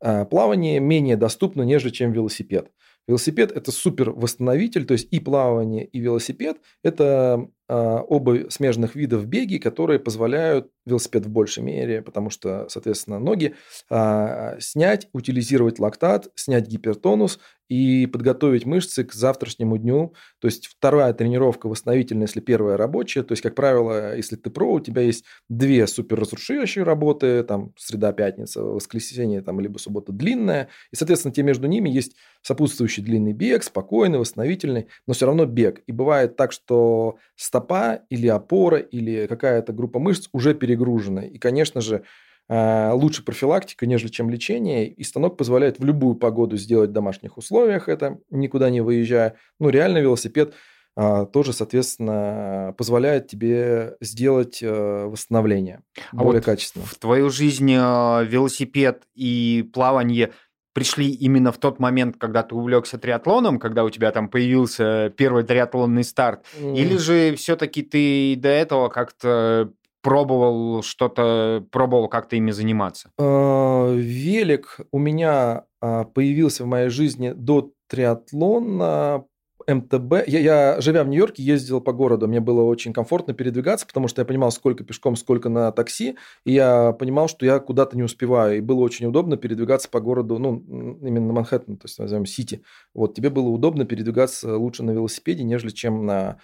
[0.00, 2.70] А, плавание менее доступно, нежели чем велосипед.
[3.08, 9.26] Велосипед– это супер восстановитель, то есть и плавание, и велосипед– это а, оба смежных видов
[9.26, 13.54] беги, которые позволяют велосипед в большей мере, потому что, соответственно, ноги,
[13.90, 20.14] а, снять, утилизировать лактат, снять гипертонус и подготовить мышцы к завтрашнему дню.
[20.40, 23.22] То есть вторая тренировка восстановительная, если первая рабочая.
[23.22, 28.12] То есть, как правило, если ты про, у тебя есть две суперразрушающие работы, там среда,
[28.12, 30.68] пятница, воскресенье, там, либо суббота длинная.
[30.92, 35.82] И, соответственно, тебе между ними есть сопутствующий длинный бег, спокойный, восстановительный, но все равно бег.
[35.86, 40.75] И бывает так, что стопа или опора или какая-то группа мышц уже перегружена.
[41.20, 42.04] И, конечно же,
[42.48, 44.88] Э, лучше профилактика, нежели чем лечение.
[44.88, 49.36] И станок позволяет в любую погоду сделать в домашних условиях это, никуда не выезжая.
[49.58, 50.54] Ну, реально велосипед
[50.98, 56.86] а, тоже, соответственно, позволяет тебе сделать э, восстановление а более вот качественно.
[56.86, 60.32] В твою жизнь э, велосипед и плавание
[60.72, 65.42] пришли именно в тот момент, когда ты увлекся триатлоном, когда у тебя там появился первый
[65.42, 66.76] триатлонный старт, mm.
[66.76, 69.72] или же все-таки ты до этого как-то
[70.06, 73.10] пробовал что-то, пробовал как-то ими заниматься?
[73.18, 79.24] А, велик у меня а, появился в моей жизни до триатлона,
[79.66, 80.28] МТБ.
[80.28, 82.28] Я, я, живя в Нью-Йорке, ездил по городу.
[82.28, 86.16] Мне было очень комфортно передвигаться, потому что я понимал, сколько пешком, сколько на такси.
[86.44, 88.58] И я понимал, что я куда-то не успеваю.
[88.58, 90.60] И было очень удобно передвигаться по городу, ну,
[91.02, 92.62] именно на Манхэттен, то есть, назовем, Сити.
[92.94, 96.38] Вот, тебе было удобно передвигаться лучше на велосипеде, нежели чем на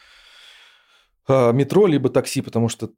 [1.29, 2.91] э, метро, либо такси, потому что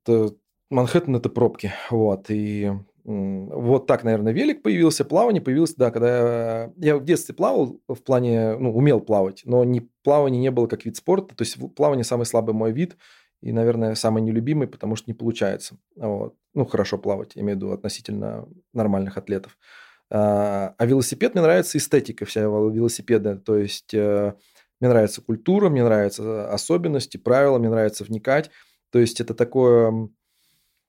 [0.71, 1.73] Манхэттен– это пробки.
[1.91, 2.27] Вот.
[2.31, 2.73] И
[3.05, 8.03] вот так, наверное, велик появился, плавание появилось, да, когда я, я в детстве плавал в
[8.03, 12.05] плане, ну, умел плавать, но не, плавание не было как вид спорта, то есть плавание
[12.05, 12.97] самый слабый мой вид
[13.43, 15.77] и, наверное, самый нелюбимый, потому что не получается.
[15.97, 16.35] Вот.
[16.55, 19.59] Ну, хорошо плавать, я имею в виду относительно нормальных атлетов.
[20.11, 24.33] А, а велосипед, мне нравится эстетика вся велосипеда, то есть э,
[24.81, 28.51] мне нравится культура, мне нравятся особенности, правила, мне нравится вникать,
[28.91, 30.09] то есть это такое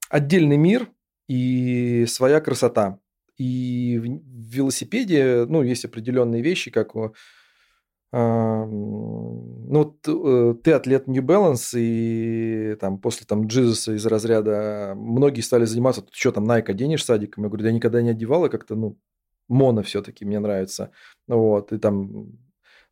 [0.08, 0.90] отдельный мир
[1.28, 2.98] и своя красота.
[3.36, 6.94] И в велосипеде, ну, есть определенные вещи, как
[8.12, 15.40] а, ну, э, ты атлет New Balance, и там после там Джизуса из разряда многие
[15.40, 17.44] стали заниматься, ты что там, Nike оденешь садиком?
[17.44, 18.96] Я говорю, да я никогда не одевал, и как-то, ну,
[19.48, 20.92] моно все-таки мне нравится.
[21.26, 22.38] Вот, и там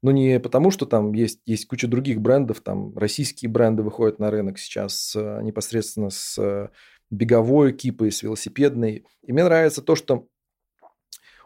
[0.03, 4.31] ну, не потому, что там есть, есть куча других брендов, там российские бренды выходят на
[4.31, 6.70] рынок сейчас непосредственно с
[7.14, 9.05] беговой экипы, с велосипедной.
[9.22, 10.27] И мне нравится то, что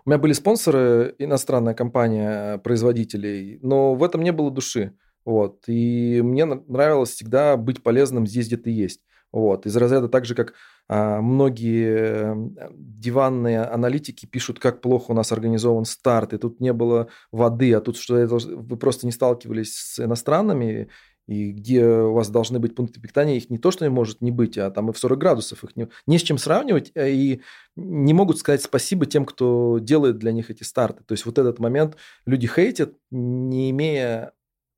[0.04, 4.94] у меня были спонсоры, иностранная компания производителей, но в этом не было души.
[5.24, 5.64] Вот.
[5.66, 9.02] И мне нравилось всегда быть полезным здесь, где ты есть.
[9.30, 9.66] Вот.
[9.66, 10.54] Из разряда так же, как
[10.88, 12.34] а, многие
[12.72, 17.82] диванные аналитики пишут, как плохо у нас организован старт, и тут не было воды, а
[17.82, 20.88] тут что вы просто не сталкивались с иностранными,
[21.28, 24.30] и где у вас должны быть пункты питания, их не то, что не может не
[24.30, 27.42] быть, а там и в 40 градусов их не, не с чем сравнивать, а и
[27.76, 31.04] не могут сказать спасибо тем, кто делает для них эти старты.
[31.04, 34.32] То есть вот этот момент люди хейтят, не имея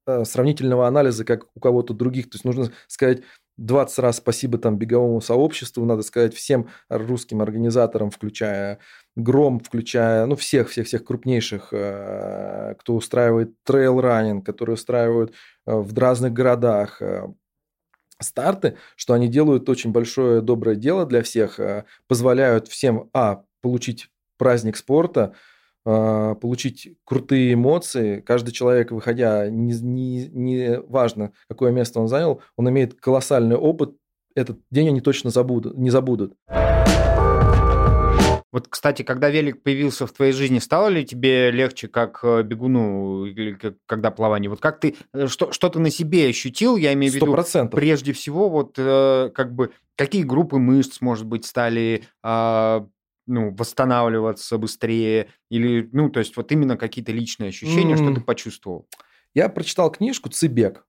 [0.06, 2.28] э, сравнительного анализа, как у кого-то других.
[2.28, 3.22] То есть нужно сказать,
[3.60, 8.78] 20 раз спасибо там беговому сообществу, надо сказать всем русским организаторам, включая
[9.16, 15.34] Гром, включая, ну, всех-всех-всех крупнейших, э, кто устраивает trail running, которые устраивают
[15.66, 17.26] э, в разных городах э,
[18.18, 21.58] старты, что они делают очень большое доброе дело для всех,
[22.06, 25.34] позволяют всем, а, получить праздник спорта,
[25.84, 28.20] получить крутые эмоции.
[28.20, 33.96] Каждый человек, выходя, не, не, не важно, какое место он занял, он имеет колоссальный опыт.
[34.34, 36.34] Этот день они точно забудут, не забудут.
[38.52, 43.24] Вот, кстати, когда велик появился в твоей жизни, стало ли тебе легче, как э, бегуну,
[43.26, 44.50] или как, когда плавание?
[44.50, 47.68] Вот как ты, э, что, что ты на себе ощутил, я имею в виду, 100%.
[47.68, 52.86] прежде всего, вот э, как бы, какие группы мышц, может быть, стали э,
[53.30, 58.04] ну, восстанавливаться быстрее, или, ну, то есть вот именно какие-то личные ощущения, mm-hmm.
[58.04, 58.88] что ты почувствовал?
[59.34, 60.84] Я прочитал книжку «Цибег».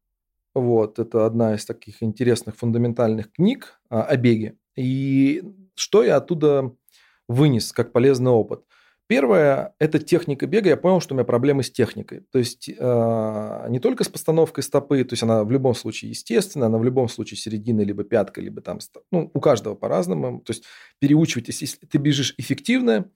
[0.53, 4.57] Вот, это одна из таких интересных фундаментальных книг а, о беге.
[4.75, 5.43] И
[5.75, 6.75] что я оттуда
[7.27, 8.65] вынес как полезный опыт.
[9.11, 10.69] Первое– это техника бега.
[10.69, 12.21] Я понял, что у меня проблемы с техникой.
[12.31, 16.67] То есть э, не только с постановкой стопы, то есть она в любом случае естественная,
[16.67, 18.79] она в любом случае середина, либо пятка, либо там,
[19.11, 20.39] ну, у каждого по-разному.
[20.39, 20.63] То есть
[20.99, 23.09] переучивать, если ты бежишь эффективно,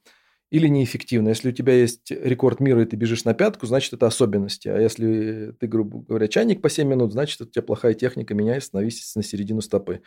[0.51, 1.29] или неэффективно.
[1.29, 4.67] Если у тебя есть рекорд мира, и ты бежишь на пятку, значит, это особенности.
[4.67, 8.61] А если ты, грубо говоря, чайник по 7 минут, значит, у тебя плохая техника, меняй,
[8.61, 10.01] становись на середину стопы.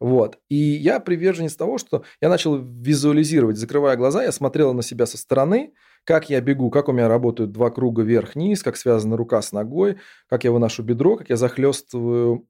[0.00, 0.38] Вот.
[0.48, 5.16] И я приверженец того, что я начал визуализировать, закрывая глаза, я смотрел на себя со
[5.16, 5.72] стороны,
[6.04, 9.96] как я бегу, как у меня работают два круга вверх-вниз, как связана рука с ногой,
[10.28, 12.46] как я выношу бедро, как я захлестываю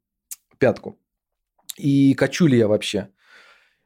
[0.59, 0.99] пятку.
[1.77, 3.09] И качу ли я вообще.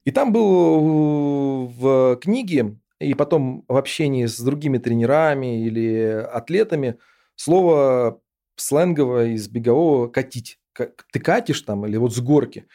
[0.05, 6.99] И там был в книге и потом в общении с другими тренерами или атлетами
[7.37, 8.21] слово
[8.57, 10.59] сленговое из бегового «катить».
[10.75, 12.67] Ты катишь там или вот с горки.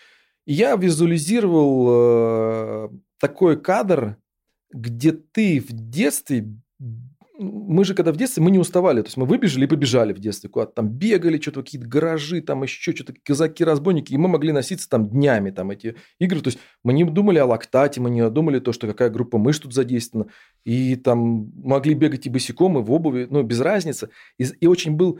[0.46, 4.18] И я визуализировал э, такой кадр,
[4.72, 6.46] где ты в детстве
[7.40, 9.02] мы же когда в детстве, мы не уставали.
[9.02, 10.74] То есть мы выбежали и побежали в детстве куда-то.
[10.74, 14.14] Там бегали, что-то какие-то гаражи, там еще что-то, казаки-разбойники.
[14.14, 16.42] И мы могли носиться там днями, там эти игры.
[16.42, 19.62] То есть мы не думали о лактате, мы не думали то, что какая группа мышц
[19.62, 20.30] тут задействована.
[20.64, 24.10] И там могли бегать и босиком, и в обуви, ну, без разницы.
[24.38, 25.20] И, и очень был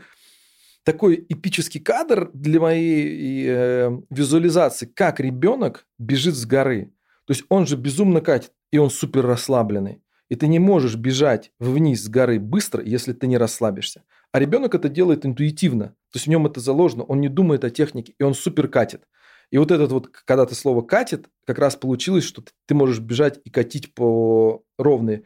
[0.84, 6.92] такой эпический кадр для моей э, визуализации, как ребенок бежит с горы.
[7.26, 10.03] То есть он же безумно катит, и он супер расслабленный.
[10.28, 14.04] И ты не можешь бежать вниз с горы быстро, если ты не расслабишься.
[14.32, 15.88] А ребенок это делает интуитивно.
[16.10, 19.02] То есть в нем это заложено, он не думает о технике, и он супер катит.
[19.50, 23.40] И вот этот вот, когда ты слово «катит», как раз получилось, что ты можешь бежать
[23.44, 25.24] и катить по ровной.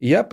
[0.00, 0.28] И я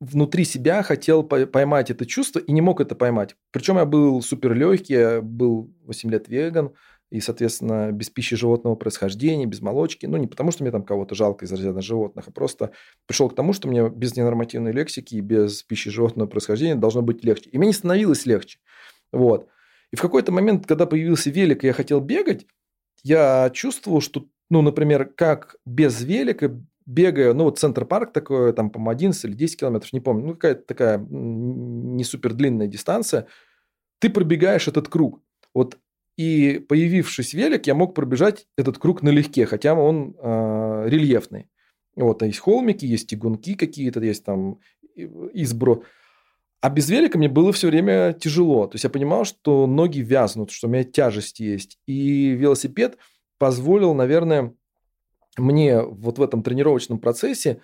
[0.00, 3.36] внутри себя хотел поймать это чувство и не мог это поймать.
[3.52, 6.72] Причем я был супер легкий, я был 8 лет веган,
[7.14, 10.04] и, соответственно, без пищи животного происхождения, без молочки.
[10.04, 12.72] Ну, не потому, что мне там кого-то жалко из разряда животных, а просто
[13.06, 17.22] пришел к тому, что мне без ненормативной лексики и без пищи животного происхождения должно быть
[17.22, 17.50] легче.
[17.50, 18.58] И мне не становилось легче.
[19.12, 19.48] Вот.
[19.92, 22.48] И в какой-то момент, когда появился велик, и я хотел бегать,
[23.04, 28.90] я чувствовал, что, ну, например, как без велика бегаю, ну, вот центр-парк такой, там, по
[28.90, 33.28] 11 или 10 километров, не помню, ну, какая-то такая не супер длинная дистанция,
[34.00, 35.22] ты пробегаешь этот круг.
[35.54, 35.78] Вот
[36.16, 41.48] и появившись велик, я мог пробежать этот круг налегке, хотя он э, рельефный.
[41.96, 44.58] Вот, а есть холмики, есть тягунки какие-то, есть там
[44.96, 45.82] избро.
[46.60, 48.66] А без велика мне было все время тяжело.
[48.66, 51.78] То есть я понимал, что ноги вязнут, что у меня тяжесть есть.
[51.86, 52.96] И велосипед
[53.38, 54.54] позволил, наверное,
[55.36, 57.60] мне вот в этом тренировочном процессе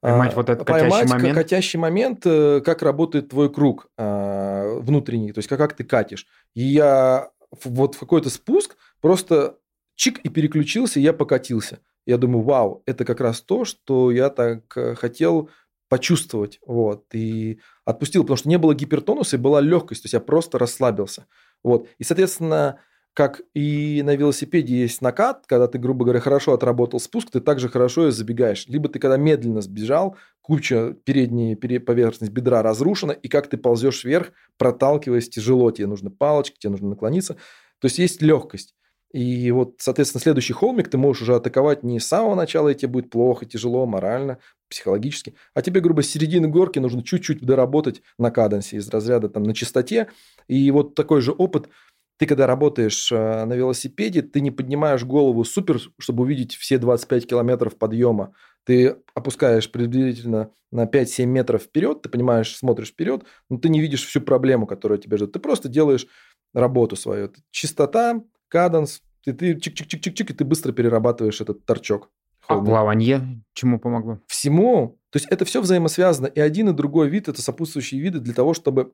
[0.00, 1.34] Поймать вот этот поймать катящий момент.
[1.36, 6.26] катящий момент, э, как работает твой круг внутренний, то есть как, как ты катишь.
[6.54, 7.30] И я
[7.64, 9.58] вот в какой-то спуск просто
[9.94, 11.80] чик и переключился, и я покатился.
[12.06, 15.50] Я думаю, вау, это как раз то, что я так э, хотел
[15.88, 16.58] почувствовать.
[16.66, 20.58] Вот, и отпустил, потому что не было гипертонуса и была легкость, то есть я просто
[20.58, 21.26] расслабился.
[21.62, 22.80] Вот, и, соответственно,
[23.14, 27.68] как и на велосипеде есть накат, когда ты, грубо говоря, хорошо отработал спуск, ты также
[27.68, 28.66] хорошо и забегаешь.
[28.68, 34.32] Либо ты, когда медленно сбежал, куча передней поверхность бедра разрушена, и как ты ползешь вверх,
[34.56, 37.34] проталкиваясь, тяжело, тебе нужны палочки, тебе нужно наклониться.
[37.80, 38.74] То есть есть легкость.
[39.12, 42.88] И вот, соответственно, следующий холмик ты можешь уже атаковать не с самого начала, и тебе
[42.88, 44.38] будет плохо, тяжело, морально,
[44.70, 49.42] психологически, а тебе, грубо, с середины горки нужно чуть-чуть доработать на каденсе из разряда там
[49.42, 50.08] на частоте.
[50.48, 51.68] И вот такой же опыт–
[52.22, 57.26] ты, когда работаешь э, на велосипеде, ты не поднимаешь голову супер, чтобы увидеть все 25
[57.26, 58.32] километров подъема.
[58.62, 64.06] Ты опускаешь приблизительно на 5-7 метров вперед, ты понимаешь, смотришь вперед, но ты не видишь
[64.06, 65.32] всю проблему, которая тебя ждет.
[65.32, 66.06] Ты просто делаешь
[66.54, 67.32] работу свою.
[67.50, 72.08] Чистота, каденс, ты, ты чик-чик-чик-чик-чик, и ты быстро перерабатываешь этот торчок.
[72.46, 74.20] А плавание чему помогло?
[74.28, 75.00] Всему.
[75.10, 76.26] То есть это все взаимосвязано.
[76.28, 78.92] И один, и другой вид– это сопутствующие виды для того, чтобы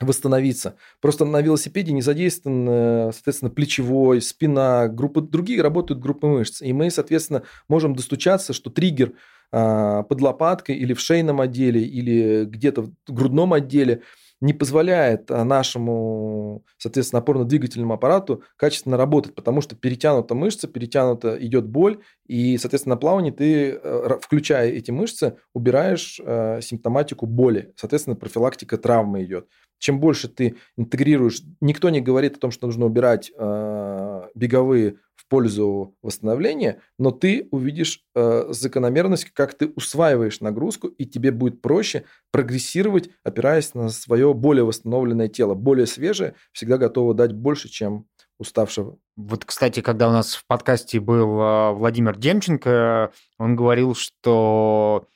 [0.00, 0.76] восстановиться.
[1.00, 6.62] Просто на велосипеде не задействован, соответственно, плечевой, спина, группы, другие работают группы мышц.
[6.62, 9.12] И мы, соответственно, можем достучаться, что триггер
[9.52, 14.02] а, под лопаткой или в шейном отделе, или где-то в грудном отделе–
[14.40, 21.66] не позволяет а, нашему, соответственно, опорно-двигательному аппарату качественно работать, потому что перетянута мышца, перетянута идет
[21.66, 27.72] боль, и, соответственно, на плавании ты, э, включая эти мышцы, убираешь э, симптоматику боли.
[27.74, 29.48] Соответственно, профилактика травмы идет.
[29.80, 35.96] Чем больше ты интегрируешь, никто не говорит о том, что нужно убирать э, беговые пользу
[36.02, 43.72] восстановления, но ты увидишь закономерность, как ты усваиваешь нагрузку, и тебе будет проще прогрессировать, опираясь
[43.74, 45.54] на свое более восстановленное тело.
[45.54, 48.06] Более свежее всегда готово дать больше, чем
[48.40, 48.96] уставшего.
[49.16, 55.06] Вот, кстати, когда у нас в подкасте был э, Владимир Демченко, он говорил, что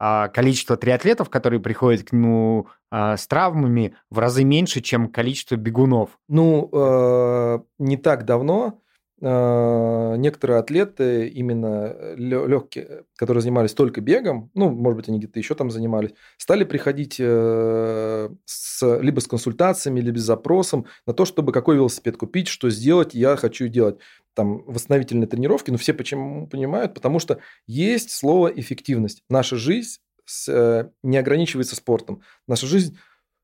[0.00, 5.54] э, количество триатлетов, которые приходят к нему э, с травмами, в разы меньше, чем количество
[5.54, 6.18] бегунов.
[6.28, 8.81] Ну, э, не так давно а,
[9.22, 15.70] некоторые атлеты именно легкие, которые занимались только бегом, ну, может быть, они где-то еще там
[15.70, 21.76] занимались, стали приходить э, с, либо с консультациями, либо с запросом на то, чтобы какой
[21.76, 23.98] велосипед купить, что сделать, я хочу делать
[24.34, 29.22] там восстановительные тренировки, но все почему понимают, потому что есть слово эффективность.
[29.28, 30.00] Наша жизнь
[30.48, 32.22] э, не ограничивается спортом.
[32.48, 32.98] Наша жизнь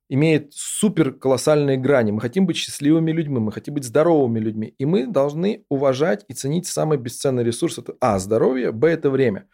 [0.09, 2.12] имеет супер колоссальные грани.
[2.12, 4.74] Мы хотим быть счастливыми людьми, мы хотим быть здоровыми людьми.
[4.78, 7.78] И мы должны уважать и ценить самый бесценный ресурс.
[7.78, 9.46] Это А, здоровье, Б, это время.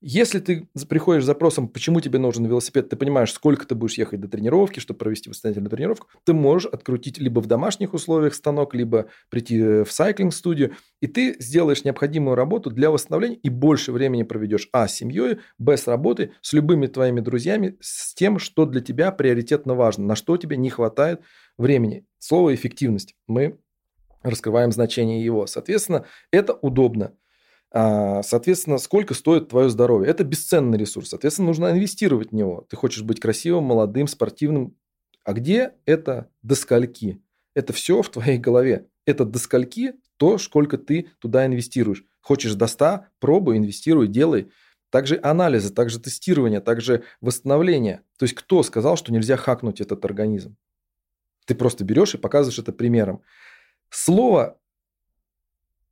[0.00, 4.20] Если ты приходишь с запросом, почему тебе нужен велосипед, ты понимаешь, сколько ты будешь ехать
[4.20, 9.06] до тренировки, чтобы провести восстановительную тренировку, ты можешь открутить либо в домашних условиях станок, либо
[9.28, 14.68] прийти э, в сайклинг-студию, и ты сделаешь необходимую работу для восстановления и больше времени проведешь,
[14.72, 19.10] а, с семьей, б, с работой, с любыми твоими друзьями, с тем, что для тебя
[19.10, 21.22] приоритетно важно, на что тебе не хватает
[21.56, 22.06] времени.
[22.20, 23.16] Слово «эффективность».
[23.26, 23.58] Мы
[24.22, 25.46] раскрываем значение его.
[25.48, 27.14] Соответственно, это удобно.
[27.70, 30.10] А, соответственно, сколько стоит твое здоровье?
[30.10, 31.10] Это бесценный ресурс.
[31.10, 32.66] Соответственно, нужно инвестировать в него.
[32.68, 34.76] Ты хочешь быть красивым, молодым, спортивным.
[35.24, 37.20] А где это до скольки?
[37.54, 38.86] Это все в твоей голове.
[39.04, 42.04] Это до скольки то, сколько ты туда инвестируешь.
[42.20, 44.50] Хочешь до 100, пробуй, инвестируй, делай.
[44.90, 48.02] Также анализы, также тестирование, также восстановление.
[48.18, 50.56] То есть кто сказал, что нельзя хакнуть этот организм?
[51.46, 53.22] Ты просто берешь и показываешь это примером.
[53.90, 54.58] Слово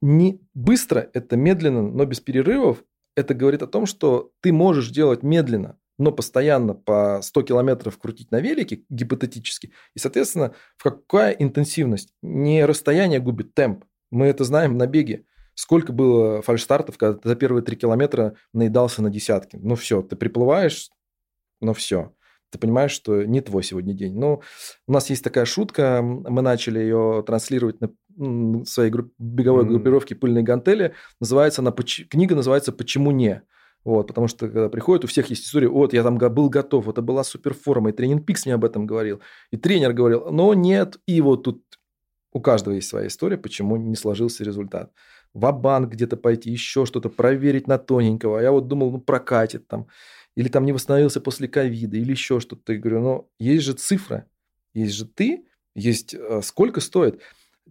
[0.01, 2.85] не быстро, это медленно, но без перерывов,
[3.17, 8.31] это говорит о том, что ты можешь делать медленно, но постоянно по 100 километров крутить
[8.31, 9.73] на велике, гипотетически.
[9.95, 12.13] И, соответственно, в какая интенсивность?
[12.23, 13.85] Не расстояние губит темп.
[14.11, 15.25] Мы это знаем на беге.
[15.55, 19.57] Сколько было фальшстартов, когда ты за первые 3 километра наедался на десятки.
[19.57, 20.91] Ну все, ты приплываешь,
[21.61, 22.13] ну все
[22.51, 24.19] ты понимаешь, что не твой сегодня день.
[24.19, 24.43] Ну,
[24.87, 29.69] у нас есть такая шутка, мы начали ее транслировать на своей групп, беговой mm-hmm.
[29.69, 30.95] группировке «Пыльные гантели».
[31.21, 33.43] Называется она, книга называется «Почему не?».
[33.85, 37.03] Вот, потому что когда приходит, у всех есть история, вот, я там был готов, это
[37.03, 39.21] была суперформа, и тренинг Пикс мне об этом говорил,
[39.53, 41.63] и тренер говорил, но нет, и вот тут
[42.33, 44.93] у каждого есть своя история, почему не сложился результат.
[45.37, 48.39] В банк где-то пойти, еще что-то, проверить на тоненького.
[48.39, 49.87] А я вот думал, ну, прокатит там
[50.35, 52.73] или там не восстановился после ковида, или еще что-то.
[52.73, 54.27] Я говорю, ну, есть же цифра,
[54.73, 57.21] есть же ты, есть э, сколько стоит.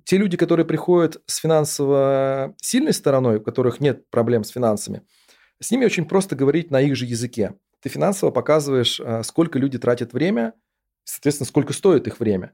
[0.03, 5.01] Те люди, которые приходят с финансово сильной стороной, у которых нет проблем с финансами,
[5.59, 7.55] с ними очень просто говорить на их же языке.
[7.81, 10.53] Ты финансово показываешь, э, сколько люди тратят время,
[11.03, 12.53] соответственно, сколько стоит их время.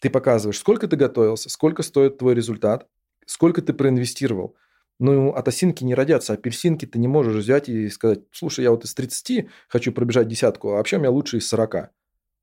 [0.00, 2.88] Ты показываешь, сколько ты готовился, сколько стоит твой результат,
[3.26, 4.56] сколько ты проинвестировал–
[5.02, 6.34] ну, от осинки не родятся.
[6.34, 10.70] Апельсинки ты не можешь взять и сказать, слушай, я вот из 30 хочу пробежать десятку,
[10.70, 11.90] а вообще у меня лучше из 40.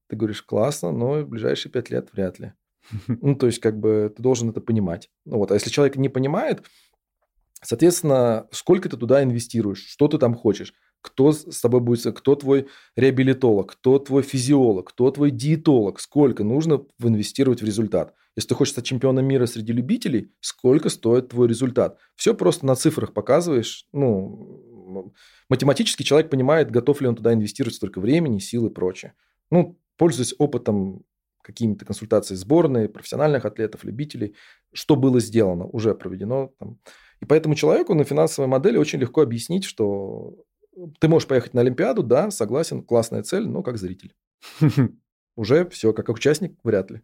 [0.10, 2.54] Ты говоришь, классно, но в ближайшие 5 лет вряд ли.
[3.08, 5.10] Ну, то есть, как бы ты должен это понимать.
[5.24, 5.52] Ну, вот.
[5.52, 6.64] А если человек не понимает,
[7.62, 12.68] соответственно, сколько ты туда инвестируешь, что ты там хочешь, кто с тобой будет, кто твой
[12.98, 18.14] реабилитолог, кто твой физиолог, кто твой диетолог, сколько нужно инвестировать в результат.
[18.36, 21.98] Если ты хочешь стать чемпионом мира среди любителей, сколько стоит твой результат?
[22.16, 23.86] Все просто на цифрах показываешь.
[23.92, 25.14] Ну,
[25.50, 29.14] математически человек понимает, готов ли он туда инвестировать столько времени, сил и прочее.
[29.52, 31.04] Ну, пользуясь опытом
[31.42, 34.36] какими-то консультациями сборной, профессиональных атлетов, любителей,
[34.74, 36.54] что было сделано, уже проведено.
[36.60, 36.80] Там.
[37.22, 40.36] И поэтому человеку на финансовой модели очень легко объяснить, что
[41.00, 44.14] ты можешь поехать на Олимпиаду, да, согласен, классная цель, но как зритель.
[45.40, 47.02] Уже все, как участник, вряд ли.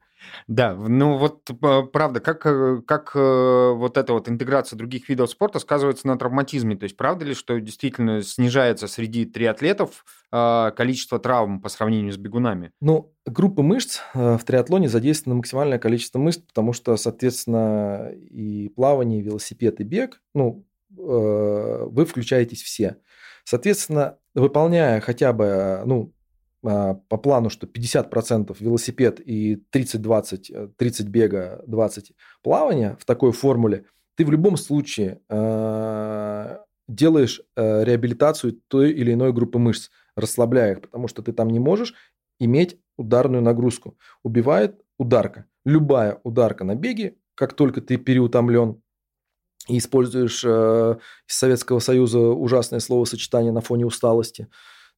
[0.49, 1.49] Да, ну вот
[1.93, 6.75] правда, как, э, как э, вот эта вот интеграция других видов спорта сказывается на травматизме?
[6.75, 12.17] То есть правда ли, что действительно снижается среди триатлетов а, количество травм по сравнению с
[12.17, 12.73] бегунами?
[12.81, 19.21] Ну, группа мышц э, в триатлоне задействовано максимальное количество мышц, потому что, соответственно, и плавание,
[19.21, 22.97] и велосипед, и бег, ну, вы включаетесь все.
[23.45, 26.24] Соответственно, выполняя хотя бы, ну, а,
[26.65, 33.85] по плану, что 50% велосипед и 30-20, 30 э, бега, 20 плавания в такой формуле,
[34.15, 36.57] ты в любом случае э,
[36.87, 41.59] делаешь э, реабилитацию той или иной группы мышц, расслабляя их, потому что ты там не
[41.59, 41.93] можешь
[42.39, 43.97] иметь ударную нагрузку.
[44.23, 45.45] Убивает ударка.
[45.65, 48.81] Любая ударка на беге, как только ты переутомлен,
[49.67, 50.95] и используешь э,
[51.27, 54.47] из Советского Союза ужасное словосочетание на фоне усталости.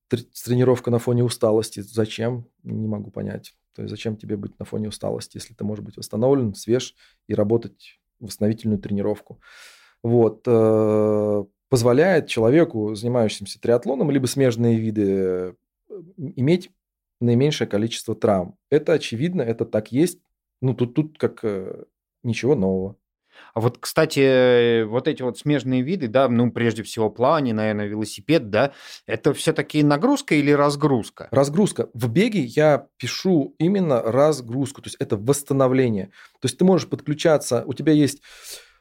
[0.10, 1.82] Тренировка на фоне усталости.
[1.82, 2.47] Зачем?
[2.64, 3.55] Не могу понять.
[3.76, 6.95] То есть зачем тебе быть на фоне усталости, если ты можешь быть восстановлен, свеж
[7.28, 9.39] и работать восстановительную тренировку.
[10.01, 10.43] Вот.
[10.47, 15.53] Э, позволяет человеку, занимающемуся триатлоном, либо смежные виды, э,
[16.18, 16.72] иметь
[17.20, 18.58] наименьшее количество травм.
[18.70, 20.20] Это очевидно, это так есть.
[20.62, 21.86] Ну, тут, тут как э,
[22.24, 22.95] ничего нового.
[23.53, 28.49] А вот, кстати, вот эти вот смежные виды, да, ну, прежде всего плавание, наверное, велосипед,
[28.49, 28.71] да,
[29.05, 31.27] это все-таки нагрузка или разгрузка?
[31.31, 31.89] Разгрузка.
[31.93, 36.07] В беге я пишу именно разгрузку, то есть это восстановление.
[36.39, 38.21] То есть ты можешь подключаться, у тебя есть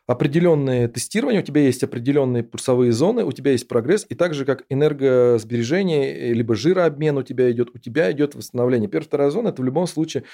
[0.06, 4.44] определенные тестирования, у тебя есть определенные пульсовые зоны, у тебя есть прогресс, и так же,
[4.44, 8.88] как энергосбережение, либо жирообмен у тебя идет, у тебя идет восстановление.
[8.88, 10.24] Первая, вторая зона, это в любом случае,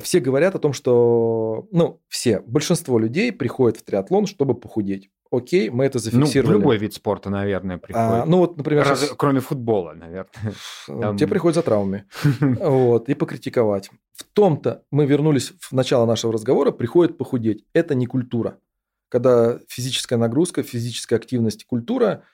[0.00, 5.10] все говорят о том, что, ну, все, большинство людей приходят в триатлон, чтобы похудеть.
[5.30, 6.52] Окей, мы это зафиксировали.
[6.52, 8.10] Ну, в любой вид спорта, наверное, приходит.
[8.10, 8.84] А, ну, вот, например...
[8.84, 9.14] Раз, сейчас...
[9.16, 10.54] Кроме футбола, наверное.
[10.86, 11.16] Там...
[11.16, 12.06] Тебе приходят за травмами.
[12.40, 13.90] Вот, и покритиковать.
[14.12, 17.64] В том-то мы вернулись в начало нашего разговора, приходит похудеть.
[17.74, 18.58] Это не культура
[19.10, 22.24] когда физическая нагрузка, физическая активность, культура,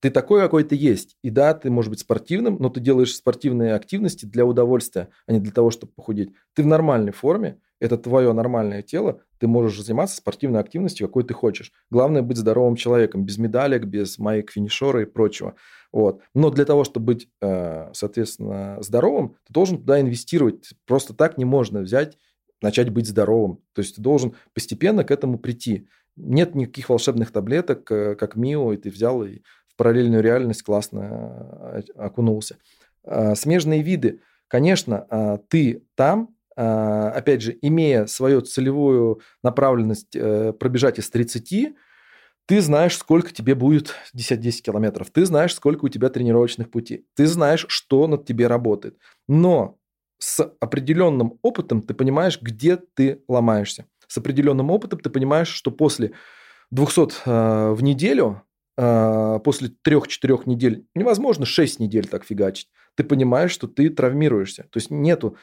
[0.00, 1.16] ты такой, какой ты есть.
[1.22, 5.38] И да, ты можешь быть спортивным, но ты делаешь спортивные активности для удовольствия, а не
[5.38, 6.30] для того, чтобы похудеть.
[6.54, 11.34] Ты в нормальной форме, это твое нормальное тело, ты можешь заниматься спортивной активностью, какой ты
[11.34, 11.72] хочешь.
[11.90, 15.54] Главное быть здоровым человеком, без медалек, без маек финишера и прочего.
[15.92, 16.22] Вот.
[16.34, 20.70] Но для того, чтобы быть, э, соответственно, здоровым, ты должен туда инвестировать.
[20.84, 22.18] Просто так не можно взять
[22.62, 23.60] начать быть здоровым.
[23.74, 25.88] То есть ты должен постепенно к этому прийти.
[26.16, 31.74] Нет никаких волшебных таблеток, э, как МИО, и ты взял и в параллельную реальность классно
[31.74, 32.58] э, окунулся.
[33.04, 34.20] А, смежные виды.
[34.48, 41.74] Конечно, а, ты там, а, опять же, имея свою целевую направленность э, пробежать из 30,
[42.46, 45.10] ты знаешь, сколько тебе будет 10-10 километров.
[45.10, 47.06] Ты знаешь, сколько у тебя тренировочных путей.
[47.14, 48.98] Ты знаешь, что над тебе работает.
[49.28, 49.78] Но
[50.22, 53.86] с определенным опытом ты понимаешь, где ты ломаешься.
[54.06, 56.12] С определенным опытом ты понимаешь, что после
[56.70, 58.42] 200 э, в неделю,
[58.76, 62.68] э, после 3-4 недель, невозможно 6 недель так фигачить.
[62.94, 64.68] Ты понимаешь, что ты травмируешься.
[64.70, 65.36] То есть нету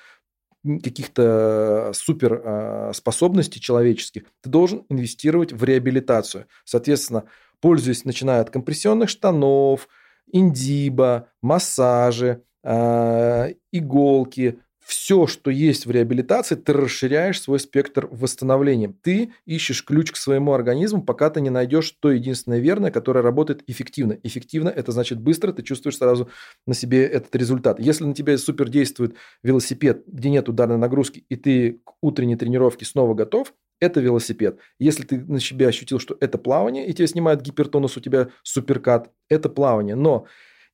[0.63, 4.23] каких-то супер э, способностей человеческих.
[4.41, 6.45] Ты должен инвестировать в реабилитацию.
[6.63, 7.25] Соответственно,
[7.59, 9.89] пользуясь, начиная от компрессионных штанов,
[10.31, 14.59] индиба, массажи, э, иголки,
[14.89, 18.91] все, что есть в реабилитации, ты расширяешь свой спектр восстановления.
[19.03, 23.63] Ты ищешь ключ к своему организму, пока ты не найдешь то единственное верное, которое работает
[23.67, 24.17] эффективно.
[24.23, 26.27] Эффективно– это значит быстро, ты чувствуешь сразу
[26.65, 27.79] на себе этот результат.
[27.79, 29.13] Если на тебя супер действует
[29.43, 34.57] велосипед, где нет ударной нагрузки, и ты к утренней тренировке снова готов, это велосипед.
[34.79, 39.11] Если ты на себе ощутил, что это плавание, и тебя снимает гипертонус, у тебя суперкат,
[39.29, 39.95] это плавание.
[39.95, 40.25] Но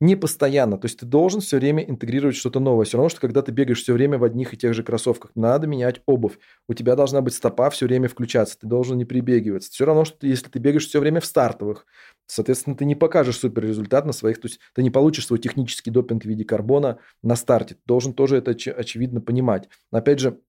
[0.01, 0.77] не постоянно.
[0.77, 2.85] То есть ты должен все время интегрировать что-то новое.
[2.85, 5.67] Все равно, что когда ты бегаешь все время в одних и тех же кроссовках, надо
[5.67, 6.37] менять обувь.
[6.67, 8.59] У тебя должна быть стопа все время включаться.
[8.59, 9.71] Ты должен не прибегиваться.
[9.71, 11.85] Все равно, что ты, если ты бегаешь все время в стартовых,
[12.27, 15.91] соответственно, ты не покажешь супер результат на своих, то есть ты не получишь свой технический
[15.91, 17.75] допинг в виде карбона на старте.
[17.75, 19.69] Ты должен тоже это оч- очевидно понимать.
[19.91, 20.39] Но опять же,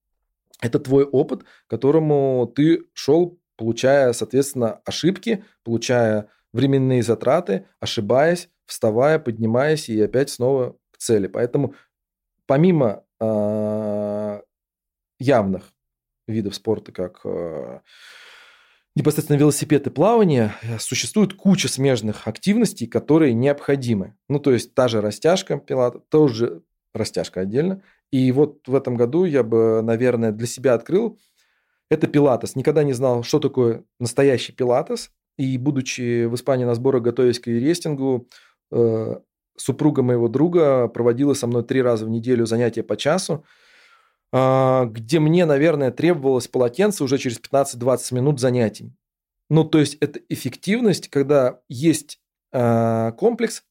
[0.61, 9.89] это твой опыт, которому ты шел, получая, соответственно, ошибки, получая временные затраты, ошибаясь, вставая, поднимаясь
[9.89, 11.27] и опять снова к цели.
[11.27, 11.73] Поэтому
[12.45, 14.41] помимо э,
[15.19, 15.73] явных
[16.27, 17.79] видов спорта, как э,
[18.95, 24.15] непосредственно велосипед и плавание, существует куча смежных активностей, которые необходимы.
[24.27, 26.61] Ну, то есть та же растяжка, пилата, тоже
[26.93, 27.81] растяжка отдельно.
[28.11, 31.19] И вот в этом году я бы, наверное, для себя открыл
[31.89, 32.55] это пилатес.
[32.55, 35.11] Никогда не знал, что такое настоящий пилатес.
[35.37, 38.56] И будучи в Испании на сборах, готовясь к рестингу, Э,
[39.57, 43.43] супруга моего друга проводила со мной три раза в неделю занятия по часу,
[44.31, 48.93] а, где мне, наверное, требовалось полотенце уже через 15-20 минут занятий.
[49.49, 52.19] Ну, то есть это эффективность, когда есть
[52.51, 53.63] а, комплекс,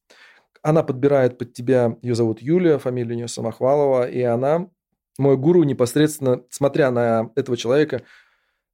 [0.63, 4.69] она подбирает под тебя, ее зовут Юлия, фамилия у нее Самохвалова, и она,
[5.19, 8.03] мой гуру непосредственно, смотря на этого человека,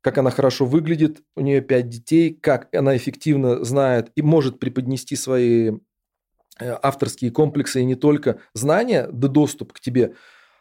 [0.01, 5.15] как она хорошо выглядит, у нее пять детей, как она эффективно знает и может преподнести
[5.17, 5.92] свои Э,
[6.59, 10.15] авторские комплексы и не только знания, да доступ к тебе.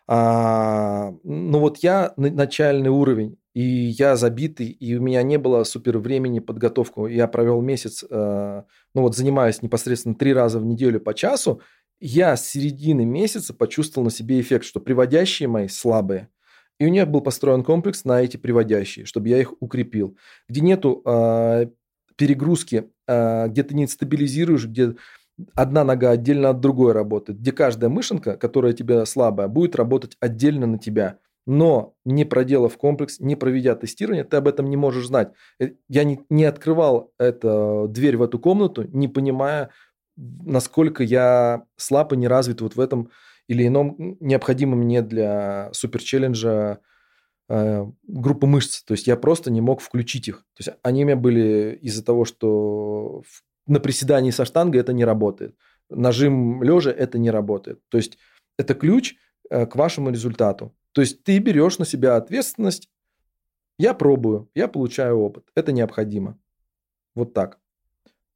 [0.08, 5.98] А, ну вот я начальный уровень, и я забитый, и у меня не было супер
[6.00, 7.08] времени подготовку.
[7.08, 8.64] Я провел месяц, э,
[8.94, 11.62] ну вот занимаясь непосредственно три раза в неделю по часу,
[12.00, 16.30] я с середины месяца почувствовал на себе эффект, что приводящие мои слабые.
[16.80, 20.18] И у меня был построен комплекс на эти приводящие, чтобы я их укрепил.
[20.50, 21.68] Где нету э,
[22.16, 24.96] перегрузки, э, где ты не стабилизируешь, где
[25.56, 30.68] одна нога отдельно от другой работает, где каждая мышенка, которая тебе слабая, будет работать отдельно
[30.68, 31.20] на тебя.
[31.48, 35.32] Но не проделав комплекс, не проведя тестирование, ты об этом не можешь знать.
[35.60, 39.72] Э, я не, не открывал эту дверь в эту комнату, не понимая,
[40.16, 43.10] насколько я слаб и не развит вот в этом
[43.48, 46.80] или ином необходимом мне для суперчелленджа
[47.50, 48.84] э, группы мышц.
[48.84, 50.38] То есть я просто не мог включить их.
[50.56, 53.24] То есть они у меня были из-за того, что
[53.72, 55.56] на приседании со штангой это не работает.
[55.90, 57.80] Нажим лежа это не работает.
[57.90, 58.18] То есть
[58.58, 59.16] это ключ
[59.50, 60.76] э, к вашему результату.
[60.92, 62.90] То есть ты берешь на себя ответственность.
[63.80, 65.46] Я пробую, я получаю опыт.
[65.56, 66.38] Это необходимо.
[67.16, 67.60] Вот так.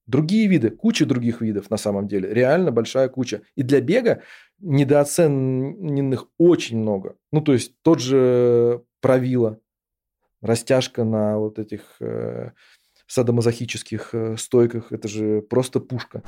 [0.07, 3.41] Другие виды, куча других видов на самом деле, реально большая куча.
[3.55, 4.21] И для бега
[4.59, 7.17] недооцененных очень много.
[7.31, 9.59] Ну, то есть тот же правило,
[10.41, 12.51] растяжка на вот этих э,
[13.07, 16.23] садомазохических э, стойках, это же просто пушка.